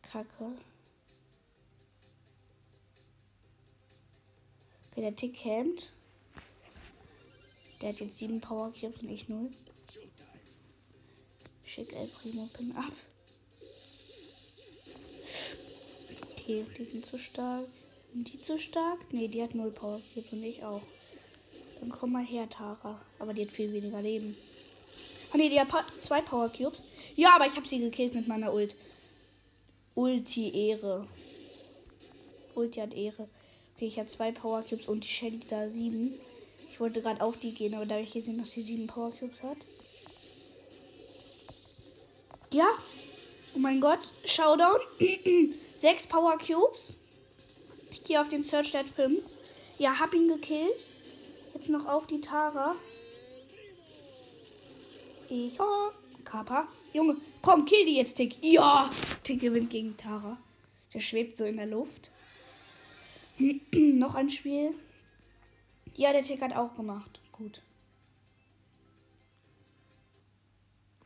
Kacke. 0.02 0.54
Okay, 4.92 5.02
der 5.02 5.14
Tick 5.14 5.36
campt. 5.36 5.92
Der 7.82 7.90
hat 7.90 8.00
jetzt 8.00 8.16
sieben 8.16 8.40
Power 8.40 8.72
Cubes 8.72 9.02
und 9.02 9.10
ich 9.10 9.28
null. 9.28 9.52
Schick 11.66 11.92
El 11.92 12.08
Primo 12.08 12.48
Pin 12.54 12.74
ab. 12.78 12.94
Okay, 16.32 16.66
die 16.78 16.84
sind 16.86 17.06
zu 17.06 17.18
stark. 17.18 17.68
Sind 18.14 18.32
die 18.32 18.40
zu 18.40 18.58
stark? 18.58 19.12
Ne, 19.12 19.28
die 19.28 19.44
hat 19.44 19.54
null 19.54 19.72
Power 19.72 20.00
Cubes 20.14 20.32
und 20.32 20.44
ich 20.44 20.64
auch. 20.64 20.82
Dann 21.80 21.90
komm 21.90 22.14
mal 22.14 22.26
her, 22.26 22.50
Tara. 22.50 23.00
Aber 23.20 23.34
die 23.34 23.44
hat 23.44 23.52
viel 23.52 23.72
weniger 23.72 24.02
Leben. 24.02 24.36
Ah 25.32 25.38
ne, 25.38 25.50
die 25.50 25.60
hat 25.60 25.68
zwei 26.02 26.22
Power 26.22 26.50
Cubes. 26.50 26.84
Ja, 27.16 27.36
aber 27.36 27.48
ich 27.48 27.56
habe 27.56 27.68
sie 27.68 27.80
gekillt 27.80 28.16
mit 28.16 28.28
meiner 28.28 28.54
Ult. 28.54 28.76
Ulti-Ehre. 29.96 31.08
Ulti 32.56 32.80
hat 32.80 32.94
Ehre. 32.94 33.28
Okay, 33.76 33.88
ich 33.88 34.00
habe 34.00 34.08
zwei 34.08 34.32
Power 34.32 34.64
Cubes 34.64 34.88
und 34.88 35.04
die 35.04 35.08
Shelly 35.08 35.40
da 35.48 35.70
sieben. 35.70 36.14
Ich 36.70 36.80
wollte 36.80 37.02
gerade 37.02 37.22
auf 37.22 37.38
die 37.38 37.54
gehen, 37.54 37.74
aber 37.74 37.86
da 37.86 37.96
habe 37.96 38.04
ich 38.04 38.14
gesehen, 38.14 38.38
dass 38.38 38.52
sie 38.52 38.62
sieben 38.62 38.88
Power 38.88 39.12
Cubes 39.12 39.44
hat. 39.44 39.58
Ja. 42.52 42.68
Oh 43.56 43.60
mein 43.60 43.82
Gott. 43.82 44.00
Showdown. 44.26 44.80
Sechs 45.76 46.08
Power 46.08 46.38
Cubes. 46.38 46.94
Ich 47.92 48.04
gehe 48.04 48.20
auf 48.20 48.30
den 48.30 48.44
Search, 48.44 48.72
der 48.72 48.82
hat 48.82 48.90
fünf. 48.90 49.24
Ja, 49.78 50.00
hab 50.00 50.14
ihn 50.14 50.28
gekillt. 50.28 50.90
Jetzt 51.58 51.70
noch 51.70 51.88
auf 51.88 52.06
die 52.06 52.22
Tara. 52.22 52.76
Ich, 55.28 55.60
oh, 55.60 55.90
Kappa. 56.24 56.68
Junge, 56.94 57.18
komm, 57.42 57.66
kill 57.66 57.84
die 57.84 57.98
jetzt, 57.98 58.14
Tick. 58.14 58.38
Ja, 58.44 58.92
Tick 59.24 59.40
gewinnt 59.40 59.72
gegen 59.72 59.98
Tara. 59.98 60.38
Der 60.94 61.00
schwebt 61.00 61.36
so 61.36 61.46
in 61.46 61.58
der 61.58 61.66
Luft. 61.66 62.12
noch 63.74 64.14
ein 64.14 64.30
Spiel. 64.30 64.76
Ja, 65.96 66.12
der 66.12 66.22
Tick 66.22 66.44
hat 66.44 66.56
auch 66.56 66.76
gemacht. 66.76 67.20
Gut. 67.32 67.64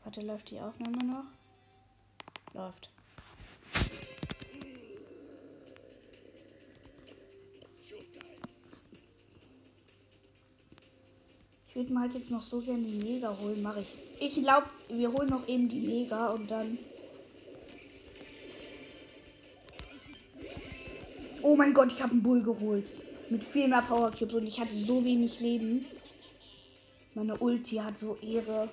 Warte, 0.03 0.19
läuft 0.19 0.51
die 0.51 0.59
Aufnahme 0.59 0.97
noch? 0.97 1.23
Läuft. 2.53 2.89
Ich 11.71 11.77
würde 11.77 11.93
mal 11.93 12.01
halt 12.01 12.15
jetzt 12.15 12.29
noch 12.29 12.41
so 12.41 12.59
gerne 12.59 12.83
die 12.83 12.97
Mega 12.97 13.37
holen, 13.39 13.61
mache 13.61 13.79
ich. 13.79 13.97
Ich 14.19 14.35
glaube, 14.43 14.67
wir 14.89 15.09
holen 15.13 15.29
noch 15.29 15.47
eben 15.47 15.69
die 15.69 15.79
Mega 15.79 16.27
und 16.27 16.51
dann. 16.51 16.77
Oh 21.41 21.55
mein 21.55 21.73
Gott, 21.73 21.89
ich 21.93 22.01
habe 22.03 22.11
einen 22.11 22.23
Bull 22.23 22.43
geholt. 22.43 22.85
Mit 23.29 23.45
viel 23.45 23.69
mehr 23.69 23.83
Power 23.83 24.11
Cubes 24.11 24.33
und 24.33 24.47
ich 24.47 24.59
hatte 24.59 24.73
so 24.73 25.05
wenig 25.05 25.39
Leben. 25.39 25.85
Meine 27.13 27.37
Ulti 27.37 27.77
hat 27.77 27.97
so 27.97 28.17
Ehre. 28.17 28.67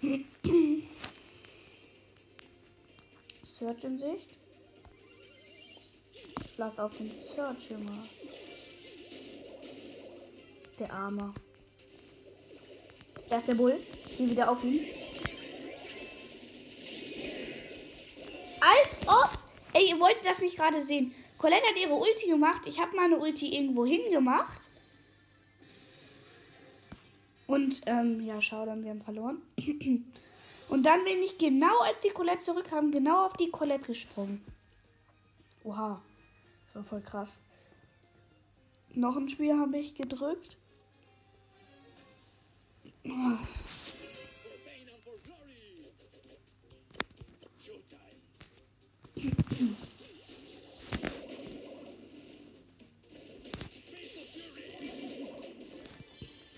Search 3.42 3.82
in 3.82 3.98
Sicht. 3.98 4.30
Lass 6.58 6.80
auf 6.80 6.92
den 6.96 7.12
Search, 7.12 7.70
Junge. 7.70 8.08
Der 10.76 10.92
Arme. 10.92 11.32
Da 13.28 13.36
ist 13.36 13.46
der 13.46 13.54
Bull. 13.54 13.78
Ich 14.10 14.16
gehe 14.16 14.28
wieder 14.28 14.50
auf 14.50 14.64
ihn. 14.64 14.84
Als 18.60 19.06
ob. 19.06 19.38
Ey, 19.72 19.90
ihr 19.90 20.00
wolltet 20.00 20.26
das 20.26 20.40
nicht 20.40 20.56
gerade 20.56 20.82
sehen. 20.82 21.14
Colette 21.38 21.64
hat 21.64 21.78
ihre 21.80 21.94
Ulti 21.94 22.26
gemacht. 22.26 22.62
Ich 22.66 22.80
habe 22.80 22.96
meine 22.96 23.16
Ulti 23.18 23.54
irgendwo 23.54 23.86
hingemacht. 23.86 24.68
Und, 27.46 27.82
ähm, 27.86 28.20
ja, 28.20 28.42
schau, 28.42 28.66
dann 28.66 28.82
wir 28.82 28.90
haben 28.90 29.02
verloren. 29.02 29.42
Und 30.68 30.82
dann 30.82 31.04
bin 31.04 31.22
ich 31.22 31.38
genau, 31.38 31.78
als 31.82 32.00
die 32.00 32.10
Colette 32.10 32.40
zurückkam, 32.40 32.90
genau 32.90 33.26
auf 33.26 33.34
die 33.34 33.50
Colette 33.50 33.86
gesprungen. 33.86 34.44
Oha. 35.62 36.02
War 36.78 36.84
voll 36.84 37.00
krass. 37.00 37.40
Noch 38.94 39.16
ein 39.16 39.28
Spiel 39.28 39.52
habe 39.58 39.78
ich 39.78 39.96
gedrückt. 39.96 40.56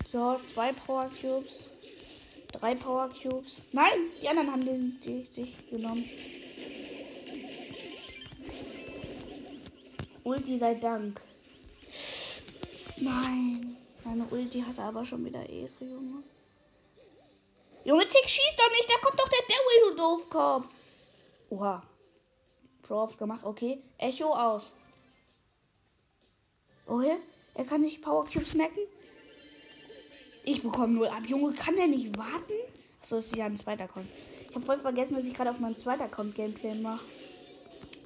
So, 0.06 0.38
zwei 0.44 0.74
Power 0.74 1.10
Cubes. 1.18 1.70
Drei 2.52 2.74
Power 2.74 3.08
Cubes. 3.08 3.62
Nein, 3.72 3.86
die 4.20 4.28
anderen 4.28 4.52
haben 4.52 4.66
den, 4.66 5.00
die 5.00 5.24
sich 5.24 5.66
genommen. 5.70 6.04
Ulti 10.30 10.58
sei 10.58 10.74
Dank. 10.74 11.20
Nein. 12.98 13.76
Meine 14.04 14.24
Ulti 14.30 14.62
hatte 14.62 14.82
aber 14.82 15.04
schon 15.04 15.24
wieder 15.24 15.40
Ehre, 15.48 15.70
Junge. 15.80 16.22
Junge, 17.84 18.06
Tick, 18.06 18.28
schieß 18.28 18.56
doch 18.56 18.70
nicht. 18.70 18.88
Da 18.88 18.94
kommt 19.02 19.18
doch 19.18 19.28
der 19.28 19.40
Devil, 19.48 19.90
du 19.90 19.96
Doofkopf. 19.96 20.66
Oha. 21.50 21.82
Draw 22.86 23.16
gemacht. 23.16 23.40
Okay. 23.42 23.82
Echo 23.98 24.32
aus. 24.32 24.70
Okay. 26.86 27.16
Er 27.54 27.64
kann 27.64 27.82
sich 27.82 28.00
Power 28.00 28.24
Cube 28.24 28.46
snacken. 28.46 28.84
Ich 30.44 30.62
bekomme 30.62 30.94
null 30.94 31.08
ab. 31.08 31.26
Junge, 31.26 31.52
kann 31.54 31.74
der 31.74 31.88
nicht 31.88 32.16
warten? 32.16 32.54
Achso, 33.00 33.16
es 33.16 33.26
ist 33.26 33.36
ja 33.36 33.46
ein 33.46 33.56
zweiter 33.56 33.84
Account. 33.84 34.06
Ich 34.48 34.54
habe 34.54 34.64
voll 34.64 34.78
vergessen, 34.78 35.14
dass 35.14 35.26
ich 35.26 35.34
gerade 35.34 35.50
auf 35.50 35.58
meinem 35.58 35.76
zweiten 35.76 36.02
Account 36.02 36.36
Gameplay 36.36 36.74
mache. 36.76 37.04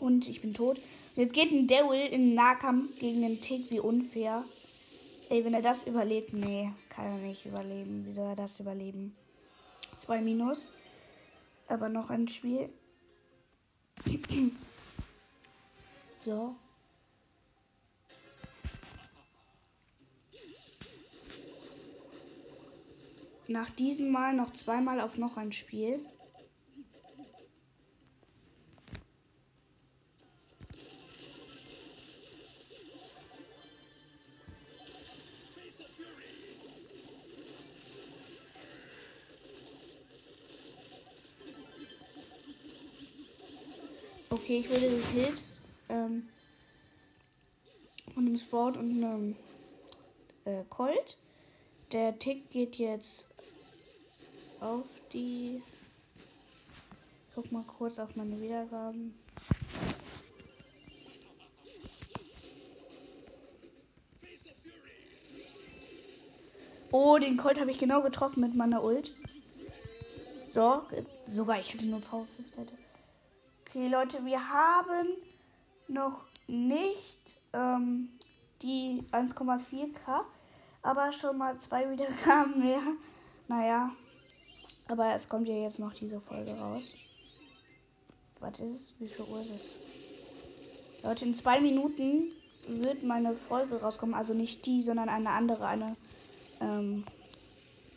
Und 0.00 0.26
ich 0.26 0.40
bin 0.40 0.54
tot. 0.54 0.80
Jetzt 1.16 1.32
geht 1.32 1.52
ein 1.52 1.68
Daryl 1.68 2.08
in 2.08 2.34
Nahkampf 2.34 2.98
gegen 2.98 3.22
den 3.22 3.40
Tick. 3.40 3.70
Wie 3.70 3.78
unfair. 3.78 4.44
Ey, 5.28 5.44
wenn 5.44 5.54
er 5.54 5.62
das 5.62 5.86
überlebt. 5.86 6.32
Nee, 6.32 6.72
kann 6.88 7.04
er 7.04 7.18
nicht 7.18 7.46
überleben. 7.46 8.04
Wie 8.04 8.12
soll 8.12 8.26
er 8.26 8.36
das 8.36 8.58
überleben? 8.58 9.14
Zwei 9.98 10.20
Minus. 10.20 10.68
Aber 11.68 11.88
noch 11.88 12.10
ein 12.10 12.26
Spiel. 12.26 12.68
so. 16.24 16.56
Nach 23.46 23.70
diesem 23.70 24.10
Mal 24.10 24.34
noch 24.34 24.52
zweimal 24.52 25.00
auf 25.00 25.16
noch 25.16 25.36
ein 25.36 25.52
Spiel. 25.52 26.04
Okay, 44.54 44.60
ich 44.60 44.70
wurde 44.70 44.88
gekillt. 44.88 45.42
Ähm, 45.88 46.28
von 48.14 48.24
einem 48.24 48.38
Sprout 48.38 48.78
und 48.78 49.02
einem 49.02 49.36
äh, 50.44 50.62
Colt. 50.70 51.16
Der 51.90 52.16
Tick 52.20 52.50
geht 52.50 52.76
jetzt 52.76 53.26
auf 54.60 54.84
die. 55.12 55.60
Ich 57.28 57.34
guck 57.34 57.50
mal 57.50 57.64
kurz 57.64 57.98
auf 57.98 58.14
meine 58.14 58.40
Wiedergaben. 58.40 59.18
Oh, 66.92 67.18
den 67.18 67.36
Colt 67.36 67.58
habe 67.58 67.72
ich 67.72 67.78
genau 67.78 68.02
getroffen 68.02 68.40
mit 68.40 68.54
meiner 68.54 68.84
Ult. 68.84 69.14
So, 70.48 70.80
sogar 71.26 71.58
ich 71.58 71.74
hatte 71.74 71.88
nur 71.88 72.00
Power 72.00 72.28
Seite. 72.54 72.83
Okay, 73.74 73.88
Leute, 73.88 74.24
wir 74.24 74.50
haben 74.50 75.08
noch 75.88 76.26
nicht 76.46 77.34
ähm, 77.52 78.08
die 78.62 79.02
1,4k, 79.10 80.20
aber 80.80 81.10
schon 81.10 81.38
mal 81.38 81.58
zwei 81.58 81.90
Wiedergaben 81.90 82.60
mehr. 82.64 82.82
Naja, 83.48 83.90
aber 84.86 85.12
es 85.14 85.28
kommt 85.28 85.48
ja 85.48 85.56
jetzt 85.56 85.80
noch 85.80 85.92
diese 85.92 86.20
Folge 86.20 86.52
raus. 86.52 86.94
Was 88.38 88.60
ist 88.60 88.70
es? 88.70 88.94
Wie 89.00 89.08
viel 89.08 89.24
Uhr 89.24 89.40
ist 89.40 89.50
es? 89.50 89.70
Leute, 91.02 91.24
in 91.24 91.34
zwei 91.34 91.58
Minuten 91.58 92.30
wird 92.68 93.02
meine 93.02 93.34
Folge 93.34 93.80
rauskommen. 93.80 94.14
Also 94.14 94.34
nicht 94.34 94.64
die, 94.66 94.82
sondern 94.82 95.08
eine 95.08 95.30
andere. 95.30 95.66
Eine, 95.66 95.96
ähm, 96.60 97.04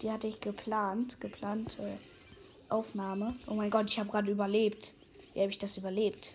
die 0.02 0.10
hatte 0.10 0.26
ich 0.26 0.42
geplant. 0.42 1.22
Geplante 1.22 2.00
Aufnahme. 2.68 3.36
Oh 3.46 3.54
mein 3.54 3.70
Gott, 3.70 3.92
ich 3.92 4.00
habe 4.00 4.10
gerade 4.10 4.32
überlebt. 4.32 4.96
Wie 5.38 5.41
habe 5.41 5.52
ich 5.52 5.60
das 5.60 5.78
überlebt? 5.78 6.34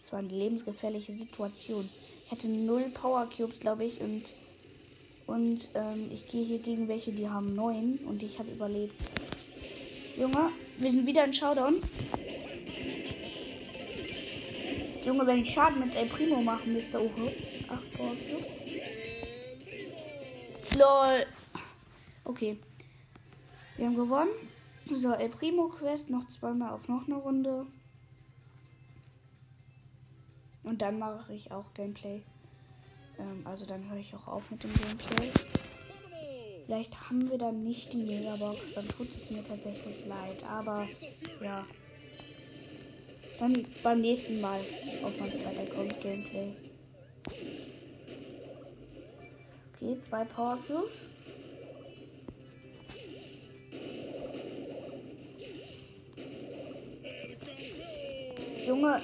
Das 0.00 0.10
war 0.10 0.20
eine 0.20 0.28
lebensgefährliche 0.28 1.12
Situation. 1.12 1.86
Ich 2.24 2.30
hatte 2.30 2.48
null 2.48 2.84
Power 2.94 3.28
Cubes, 3.28 3.60
glaube 3.60 3.84
ich, 3.84 4.00
und 4.00 4.32
und 5.26 5.68
ähm, 5.74 6.10
ich 6.10 6.26
gehe 6.26 6.42
hier 6.42 6.60
gegen 6.60 6.88
welche, 6.88 7.12
die 7.12 7.28
haben 7.28 7.54
neun 7.54 7.98
und 8.06 8.22
ich 8.22 8.38
habe 8.38 8.50
überlebt. 8.50 9.10
Junge, 10.16 10.48
wir 10.78 10.90
sind 10.90 11.06
wieder 11.06 11.26
in 11.26 11.34
Showdown. 11.34 11.82
Junge, 15.04 15.26
wenn 15.26 15.42
ich 15.42 15.52
Schaden 15.52 15.80
mit 15.80 15.94
El 15.94 16.06
Primo 16.06 16.40
machen 16.40 16.72
müsste, 16.72 16.98
oh, 16.98 17.10
ach, 17.68 17.82
boah, 17.98 18.16
Lol. 20.78 21.26
Okay. 22.24 22.56
Wir 23.76 23.84
haben 23.84 23.96
gewonnen. 23.96 24.53
So, 24.90 25.12
El 25.12 25.30
Primo 25.30 25.68
Quest 25.68 26.10
noch 26.10 26.26
zweimal 26.26 26.72
auf 26.72 26.88
noch 26.88 27.06
eine 27.06 27.16
Runde. 27.16 27.66
Und 30.62 30.82
dann 30.82 30.98
mache 30.98 31.32
ich 31.32 31.52
auch 31.52 31.72
Gameplay. 31.72 32.22
Ähm, 33.18 33.46
also 33.46 33.64
dann 33.64 33.88
höre 33.88 33.98
ich 33.98 34.14
auch 34.14 34.28
auf 34.28 34.50
mit 34.50 34.62
dem 34.62 34.72
Gameplay. 34.74 35.30
Vielleicht 36.66 37.08
haben 37.08 37.30
wir 37.30 37.38
dann 37.38 37.64
nicht 37.64 37.92
die 37.92 38.02
Megabox, 38.04 38.74
dann 38.74 38.88
tut 38.88 39.08
es 39.08 39.30
mir 39.30 39.42
tatsächlich 39.42 40.04
leid. 40.06 40.44
Aber 40.44 40.86
ja. 41.42 41.66
Dann 43.38 43.66
beim 43.82 44.00
nächsten 44.00 44.40
Mal 44.40 44.60
auf 45.02 45.12
mein 45.18 45.34
zweiter 45.34 45.62
Account 45.62 46.00
Gameplay. 46.00 46.52
Okay, 49.74 49.96
zwei 50.02 50.24
Power 50.24 50.58
Cubes. 50.66 51.10
Junge, 58.74 59.00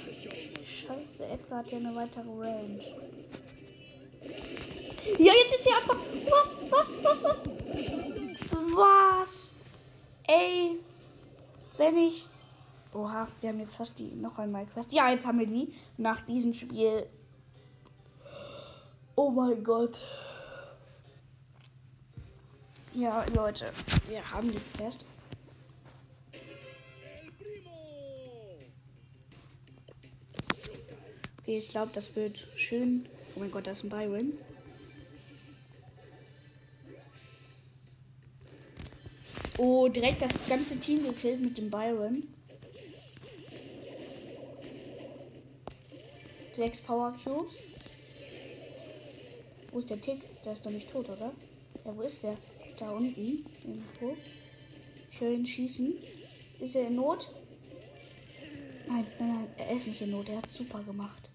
scheiße, 0.65 1.27
Edgar 1.27 1.61
hat 1.61 1.71
ja 1.71 1.79
eine 1.79 1.95
weitere 1.95 2.29
Range. 2.29 2.81
Ja, 5.17 5.33
jetzt 5.33 5.55
ist 5.55 5.65
sie 5.65 5.71
ab. 5.71 5.97
Was? 6.29 6.57
Was? 6.69 6.93
Was? 7.05 7.23
Was? 7.23 7.45
Was? 8.75 9.57
Ey. 10.27 10.81
Wenn 11.77 11.99
ich 11.99 12.27
Oha, 12.93 13.29
wir 13.41 13.51
haben 13.51 13.61
jetzt 13.61 13.77
fast 13.77 13.97
die 14.01 14.11
noch 14.11 14.41
einmal 14.41 14.67
Quest. 14.67 14.91
Ja, 14.91 15.09
jetzt 15.09 15.25
haben 15.25 15.39
wir 15.39 15.47
die 15.47 15.73
nach 15.97 16.23
diesem 16.23 16.53
Spiel. 16.53 17.07
Oh 19.15 19.31
mein 19.31 19.63
Gott. 19.63 20.01
Ja, 22.93 23.25
Leute, 23.37 23.71
wir 24.09 24.29
haben 24.33 24.51
die 24.51 24.59
Quest. 24.77 25.05
Ich 31.59 31.69
glaube, 31.69 31.91
das 31.95 32.15
wird 32.17 32.47
schön. 32.57 33.07
Oh 33.35 33.41
mein 33.41 33.51
Gott, 33.51 33.67
das 33.67 33.79
ist 33.79 33.85
ein 33.85 33.91
Byron. 33.91 34.33
Oh, 39.59 39.89
direkt 39.89 40.23
das 40.23 40.33
ganze 40.49 40.79
Team 40.79 41.05
gekillt 41.05 41.41
mit 41.41 41.59
dem 41.59 41.71
Byron. 41.71 42.23
Sechs 46.57 46.81
Power 46.81 47.15
Cubes. 47.23 47.57
Wo 49.73 49.79
ist 49.79 49.91
der 49.91 50.01
Tick? 50.01 50.21
Der 50.45 50.53
ist 50.53 50.65
doch 50.65 50.71
nicht 50.71 50.91
tot, 50.91 51.09
oder? 51.09 51.33
Ja, 51.85 51.97
wo 51.97 52.03
ist 52.03 52.23
der? 52.23 52.37
Da 52.79 52.91
unten. 52.91 53.47
Irgendwo. 53.65 54.17
Ihn 55.21 55.47
schießen. 55.47 55.95
Ist 56.61 56.75
er 56.75 56.87
in 56.87 56.97
Not? 56.97 57.31
Nein, 58.89 59.07
nein, 59.19 59.29
nein. 59.29 59.49
Er 59.59 59.77
ist 59.77 59.87
nicht 59.87 60.01
in 60.01 60.11
Not. 60.11 60.29
Er 60.29 60.39
hat 60.39 60.51
super 60.51 60.83
gemacht. 60.83 61.30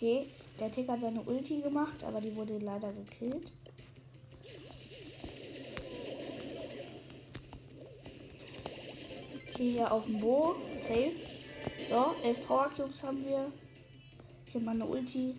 Okay. 0.00 0.28
Der 0.58 0.72
Tick 0.72 0.88
hat 0.88 1.02
seine 1.02 1.20
Ulti 1.20 1.60
gemacht, 1.60 2.02
aber 2.04 2.22
die 2.22 2.34
wurde 2.34 2.56
leider 2.56 2.90
gekillt. 2.90 3.52
Okay, 9.50 9.72
hier 9.72 9.92
auf 9.92 10.06
dem 10.06 10.20
Bo. 10.20 10.56
Safe. 10.80 11.12
So, 11.90 12.14
11 12.26 12.46
Power 12.46 12.70
Cubes 12.74 13.02
haben 13.02 13.26
wir. 13.26 13.52
Ich 14.46 14.54
habe 14.54 14.64
meine 14.64 14.86
Ulti. 14.86 15.34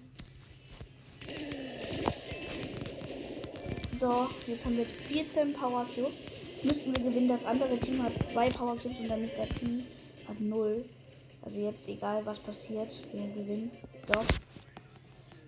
So, 4.00 4.28
jetzt 4.46 4.66
haben 4.66 4.78
wir 4.78 4.86
14 4.86 5.54
Power 5.54 5.88
Cubes. 5.96 6.14
Müssten 6.62 6.96
wir 6.96 7.04
gewinnen. 7.04 7.30
Das 7.30 7.46
andere 7.46 7.80
Team 7.80 8.04
hat 8.04 8.14
2 8.28 8.50
Power 8.50 8.78
Cubes 8.78 9.00
und 9.00 9.08
der 9.08 9.18
Mr. 9.18 9.48
P 9.48 9.84
hat 10.28 10.40
0. 10.40 10.86
Also 11.42 11.60
jetzt 11.60 11.88
egal 11.88 12.24
was 12.28 12.38
passiert, 12.38 13.02
wir 13.12 13.28
gewinnen. 13.28 13.72
So. 14.06 14.22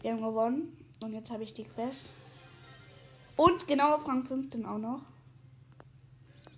Wir 0.04 0.12
haben 0.12 0.22
gewonnen. 0.22 0.78
Und 1.02 1.14
jetzt 1.14 1.32
habe 1.32 1.44
ich 1.44 1.54
die 1.54 1.64
Quest. 1.64 2.10
Und 3.36 3.68
genau 3.68 3.96
auf 3.96 4.08
Rang 4.08 4.24
15 4.24 4.66
auch 4.66 4.78
noch. 4.78 5.02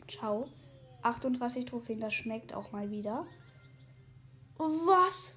Ciao. 0.07 0.49
38 1.03 1.65
Trophäen, 1.65 1.99
das 1.99 2.13
schmeckt 2.13 2.53
auch 2.53 2.71
mal 2.71 2.89
wieder. 2.89 3.25
Was? 4.57 5.35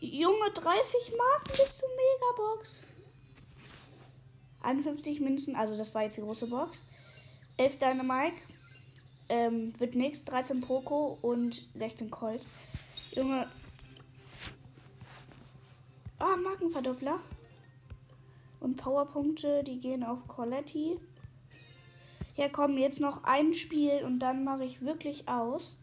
Junge, 0.00 0.50
30 0.52 1.12
Marken 1.16 1.56
bis 1.56 1.78
zur 1.78 1.88
Megabox. 1.88 2.88
51 4.62 5.20
Münzen, 5.20 5.56
also 5.56 5.76
das 5.76 5.94
war 5.94 6.02
jetzt 6.02 6.18
die 6.18 6.22
große 6.22 6.46
Box. 6.46 6.82
11 7.56 7.78
Dynamike. 7.78 8.42
Ähm, 9.30 9.72
wird 9.78 9.94
nix. 9.94 10.24
13 10.26 10.60
Poco 10.60 11.18
und 11.22 11.66
16 11.74 12.10
Colt. 12.10 12.42
Junge. 13.12 13.48
Ah, 16.18 16.36
Markenverdoppler. 16.36 17.20
Und 18.60 18.76
Powerpunkte, 18.76 19.62
die 19.62 19.78
gehen 19.78 20.02
auf 20.02 20.26
Coletti. 20.26 20.98
Ja, 22.36 22.48
komm, 22.48 22.76
jetzt 22.76 23.00
noch 23.00 23.22
ein 23.24 23.54
Spiel 23.54 24.04
und 24.04 24.18
dann 24.18 24.42
mache 24.42 24.64
ich 24.64 24.80
wirklich 24.80 25.28
aus. 25.28 25.78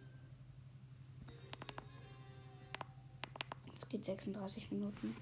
Es 3.78 3.88
geht 3.88 4.06
36 4.06 4.72
Minuten. 4.72 5.16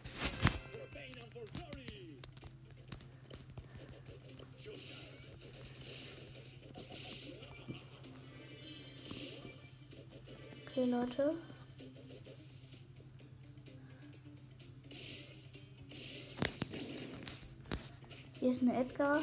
Okay, 10.67 10.85
Leute. 10.85 11.35
Hier 18.43 18.51
ist 18.51 18.61
eine 18.61 18.77
Edgar. 18.77 19.21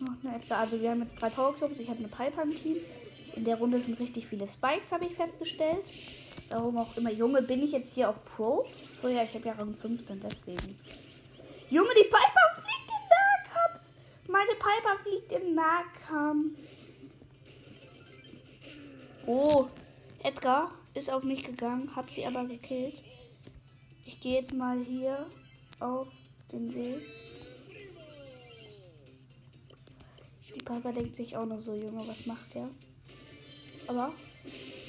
Noch 0.00 0.24
eine 0.24 0.34
Edgar. 0.34 0.58
Also 0.58 0.80
wir 0.80 0.90
haben 0.90 1.00
jetzt 1.02 1.22
drei 1.22 1.30
Power 1.30 1.54
Cubes. 1.54 1.78
Ich 1.78 1.88
habe 1.88 2.00
eine 2.00 2.08
Piper 2.08 2.42
im 2.42 2.56
Team. 2.56 2.78
In 3.36 3.44
der 3.44 3.58
Runde 3.58 3.78
sind 3.78 4.00
richtig 4.00 4.26
viele 4.26 4.48
Spikes, 4.48 4.90
habe 4.90 5.06
ich 5.06 5.14
festgestellt. 5.14 5.88
Warum 6.50 6.78
auch 6.78 6.96
immer. 6.96 7.12
Junge, 7.12 7.42
bin 7.42 7.62
ich 7.62 7.70
jetzt 7.70 7.94
hier 7.94 8.10
auf 8.10 8.24
Pro? 8.24 8.66
So, 9.00 9.06
ja, 9.06 9.22
ich 9.22 9.34
habe 9.36 9.46
ja 9.46 9.52
Rang 9.52 9.76
15, 9.76 10.18
deswegen. 10.18 10.80
Junge, 11.70 11.90
die 11.96 12.08
Piper 12.08 12.54
fliegt 12.54 12.90
im 12.90 13.04
Nahkampf. 13.54 13.84
Meine 14.26 14.54
Piper 14.58 14.98
fliegt 15.04 15.30
im 15.30 15.54
Nahkampf. 15.54 16.54
Oh, 19.26 19.68
Edgar 20.24 20.72
ist 20.94 21.10
auf 21.10 21.22
mich 21.22 21.44
gegangen, 21.44 21.94
hab 21.94 22.10
sie 22.10 22.26
aber 22.26 22.44
gekillt. 22.44 23.02
Ich 24.04 24.20
gehe 24.20 24.36
jetzt 24.36 24.54
mal 24.54 24.78
hier 24.78 25.26
auf 25.80 26.08
den 26.50 26.70
See. 26.70 26.96
Die 30.54 30.64
Piper 30.64 30.92
denkt 30.92 31.16
sich 31.16 31.36
auch 31.36 31.46
noch 31.46 31.60
so, 31.60 31.74
Junge, 31.74 32.06
was 32.08 32.26
macht 32.26 32.54
der? 32.54 32.68
Aber 33.86 34.12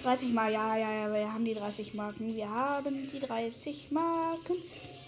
30 0.04 0.34
Mal, 0.34 0.52
ja, 0.52 0.78
ja, 0.78 0.92
ja, 0.92 1.14
wir 1.14 1.34
haben 1.34 1.46
die 1.46 1.54
30 1.54 1.94
Marken. 1.94 2.34
Wir 2.34 2.50
haben 2.50 3.08
die 3.08 3.20
30 3.20 3.92
Marken, 3.92 4.56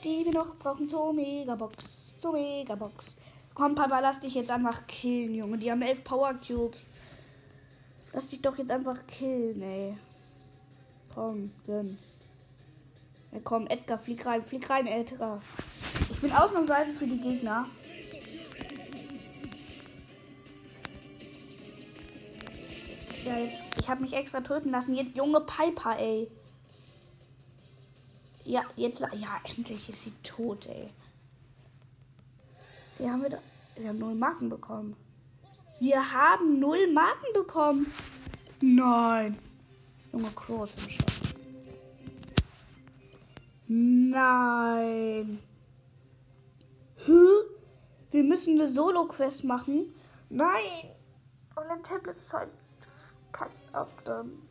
die 0.04 0.26
wir 0.26 0.34
noch 0.34 0.56
brauchen 0.58 0.90
zur 0.90 1.14
Megabox. 1.14 2.16
Zur 2.20 2.34
Megabox. 2.34 3.16
Komm, 3.54 3.76
Papa, 3.76 4.00
lass 4.00 4.20
dich 4.20 4.36
jetzt 4.36 4.52
einfach 4.52 4.88
killen, 4.88 5.36
Junge. 5.36 5.58
Die 5.58 5.72
haben 5.72 5.82
11 5.82 6.04
Power 6.04 6.34
Cubes. 6.36 6.88
Lass 8.14 8.30
dich 8.30 8.42
doch 8.42 8.58
jetzt 8.58 8.72
einfach 8.72 9.06
killen, 9.08 9.62
ey. 9.62 9.98
Komm, 11.14 11.52
gönn. 11.66 11.98
Ja, 13.32 13.40
komm, 13.44 13.68
Edgar, 13.68 13.98
flieg 13.98 14.26
rein, 14.26 14.44
flieg 14.44 14.70
rein, 14.70 14.88
Edgar. 14.88 15.40
Ich 16.10 16.20
bin 16.20 16.32
ausnahmsweise 16.32 16.94
für 16.94 17.08
die 17.08 17.20
Gegner. 17.20 17.68
Ja, 23.26 23.38
jetzt, 23.38 23.64
ich 23.80 23.90
habe 23.90 24.02
mich 24.02 24.14
extra 24.14 24.42
töten 24.42 24.72
lassen. 24.72 24.96
Jetzt 24.96 25.16
junge 25.16 25.42
Piper, 25.42 25.98
ey. 25.98 26.30
Ja, 28.44 28.64
jetzt, 28.76 29.00
ja, 29.00 29.40
endlich 29.56 29.88
ist 29.90 30.04
sie 30.04 30.14
tot, 30.24 30.68
ey. 30.68 30.90
Wir 32.98 33.12
haben, 33.12 33.22
wir, 33.24 33.40
wir 33.76 33.90
haben 33.90 34.00
null 34.00 34.16
Marken 34.16 34.50
bekommen. 34.50 34.96
Wir 35.80 36.12
haben 36.12 36.60
null 36.60 36.92
Marken 36.92 37.34
bekommen. 37.34 37.92
Nein. 38.62 39.38
Junge 40.12 40.30
Crow 40.36 40.66
ist 40.66 40.80
im 40.84 40.90
Shop. 40.90 41.12
Nein. 43.68 45.40
Hä? 46.98 47.12
Wir 48.12 48.24
müssen 48.24 48.60
eine 48.60 48.68
Solo-Quest 48.68 49.46
machen. 49.46 49.94
Nein. 50.30 50.92
Und 51.56 51.64
ein 51.64 51.84
Tablet 51.84 52.18
halt 52.34 52.50
kackt 53.32 53.74
ab 53.74 53.90
dann. 54.04 54.51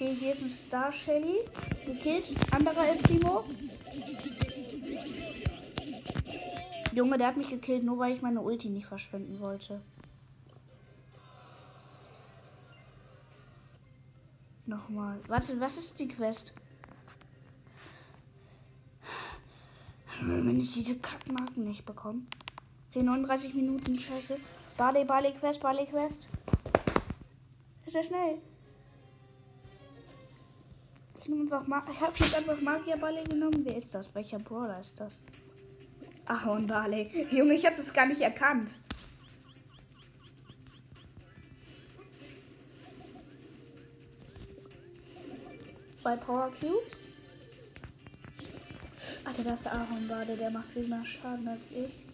Okay, 0.00 0.14
hier 0.14 0.32
ist 0.32 0.40
ein 0.40 0.48
Star 0.48 0.90
Shelly. 0.90 1.40
Gekillt. 1.84 2.34
Anderer 2.54 2.88
El 2.88 2.96
Primo. 3.02 3.44
Junge, 6.94 7.18
der 7.18 7.26
hat 7.26 7.36
mich 7.36 7.50
gekillt, 7.50 7.84
nur 7.84 7.98
weil 7.98 8.14
ich 8.14 8.22
meine 8.22 8.40
Ulti 8.40 8.70
nicht 8.70 8.86
verschwenden 8.86 9.40
wollte. 9.40 9.82
Nochmal. 14.64 15.20
Warte, 15.28 15.60
was 15.60 15.76
ist 15.76 16.00
die 16.00 16.08
Quest? 16.08 16.54
Wenn 20.22 20.60
ich 20.60 20.72
diese 20.72 20.98
Kackmarken 20.98 21.64
nicht 21.64 21.84
bekomme. 21.84 22.22
Okay, 22.88 23.02
39 23.02 23.52
Minuten, 23.52 23.98
scheiße. 23.98 24.38
Barley, 24.78 25.04
Barley 25.04 25.34
Quest, 25.34 25.60
Barley 25.60 25.84
Quest. 25.84 26.26
Ist 27.84 27.96
ja 27.96 28.02
schnell. 28.02 28.40
Ich 31.20 31.28
nehme 31.28 31.42
einfach 31.42 31.66
Mag 31.66 31.84
ich 31.92 32.00
habe 32.00 32.12
jetzt 32.16 32.34
einfach 32.34 32.60
Magier 32.60 32.96
Barley 32.96 33.24
genommen. 33.24 33.60
Wer 33.64 33.76
ist 33.76 33.94
das? 33.94 34.14
Welcher 34.14 34.38
Brawler 34.38 34.80
ist 34.80 34.98
das? 34.98 35.22
Ahorn 36.24 36.66
Barley. 36.66 37.26
Junge, 37.30 37.54
ich 37.54 37.66
habe 37.66 37.76
das 37.76 37.92
gar 37.92 38.06
nicht 38.06 38.20
erkannt. 38.20 38.72
Zwei 46.00 46.16
Power 46.16 46.50
Cubes. 46.58 47.10
Alter, 49.24 49.44
das 49.44 49.54
ist 49.54 49.64
der 49.66 49.74
Ahornbade, 49.74 50.36
der 50.36 50.50
macht 50.50 50.68
viel 50.68 50.88
mehr 50.88 51.04
Schaden 51.04 51.46
als 51.46 51.70
ich. 51.70 52.04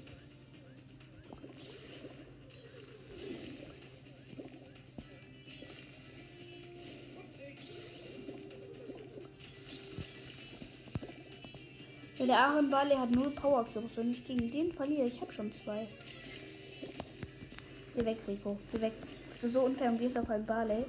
Ja, 12.26 12.34
der 12.34 12.40
Aaron 12.40 12.70
Barley 12.70 12.96
hat 12.96 13.12
null 13.12 13.30
Power 13.30 13.64
Cubes. 13.72 13.96
Wenn 13.96 14.10
ich 14.10 14.24
gegen 14.24 14.50
den 14.50 14.72
verliere, 14.72 15.06
ich 15.06 15.20
habe 15.20 15.32
schon 15.32 15.52
zwei. 15.52 15.86
Geh 17.94 18.04
weg, 18.04 18.18
Rico. 18.26 18.58
Geh 18.72 18.80
weg. 18.80 18.94
Bist 19.30 19.44
du 19.44 19.48
so 19.50 19.60
unfair 19.60 19.90
und 19.90 19.98
gehst 19.98 20.18
auf 20.18 20.28
einen 20.28 20.44
Barley? 20.44 20.86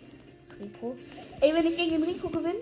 Rico. 0.59 0.97
Ey, 1.39 1.53
wenn 1.53 1.67
ich 1.67 1.77
gegen 1.77 1.91
den 1.91 2.03
Rico 2.03 2.27
gewinne. 2.29 2.59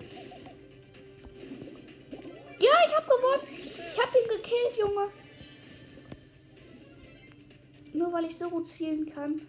Ja, 2.58 2.72
ich 2.86 2.94
hab 2.94 3.04
gewonnen. 3.04 3.48
Ich 3.92 3.98
hab 3.98 4.14
ihn 4.14 4.28
gekillt, 4.28 4.78
Junge. 4.78 5.08
Nur 7.94 8.12
weil 8.12 8.26
ich 8.26 8.36
so 8.36 8.50
gut 8.50 8.68
zielen 8.68 9.06
kann. 9.06 9.40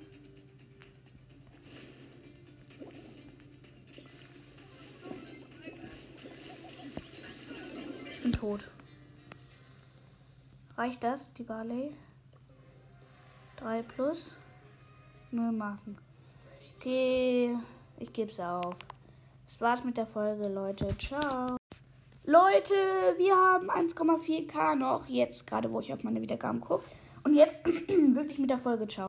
Ich 8.09 8.21
bin 8.21 8.31
tot. 8.31 8.61
Reicht 10.77 11.03
das, 11.03 11.33
die 11.33 11.43
Barley? 11.43 11.91
3 13.55 13.81
plus. 13.81 14.37
0 15.31 15.51
Marken. 15.51 15.97
Okay, 16.75 17.57
ich 17.97 18.13
geb's 18.13 18.39
auf. 18.39 18.75
Das 19.47 19.59
war's 19.59 19.83
mit 19.83 19.97
der 19.97 20.05
Folge, 20.05 20.47
Leute. 20.47 20.95
Ciao. 20.99 21.57
Leute, 22.25 22.75
wir 23.17 23.35
haben 23.35 23.71
1,4k 23.71 24.75
noch. 24.75 25.07
Jetzt, 25.07 25.47
gerade 25.47 25.71
wo 25.71 25.79
ich 25.79 25.91
auf 25.91 26.03
meine 26.03 26.21
Wiedergaben 26.21 26.61
gucke. 26.61 26.83
Und 27.23 27.33
jetzt 27.33 27.65
wirklich 27.87 28.37
mit 28.37 28.51
der 28.51 28.59
Folge. 28.59 28.87
Ciao. 28.87 29.05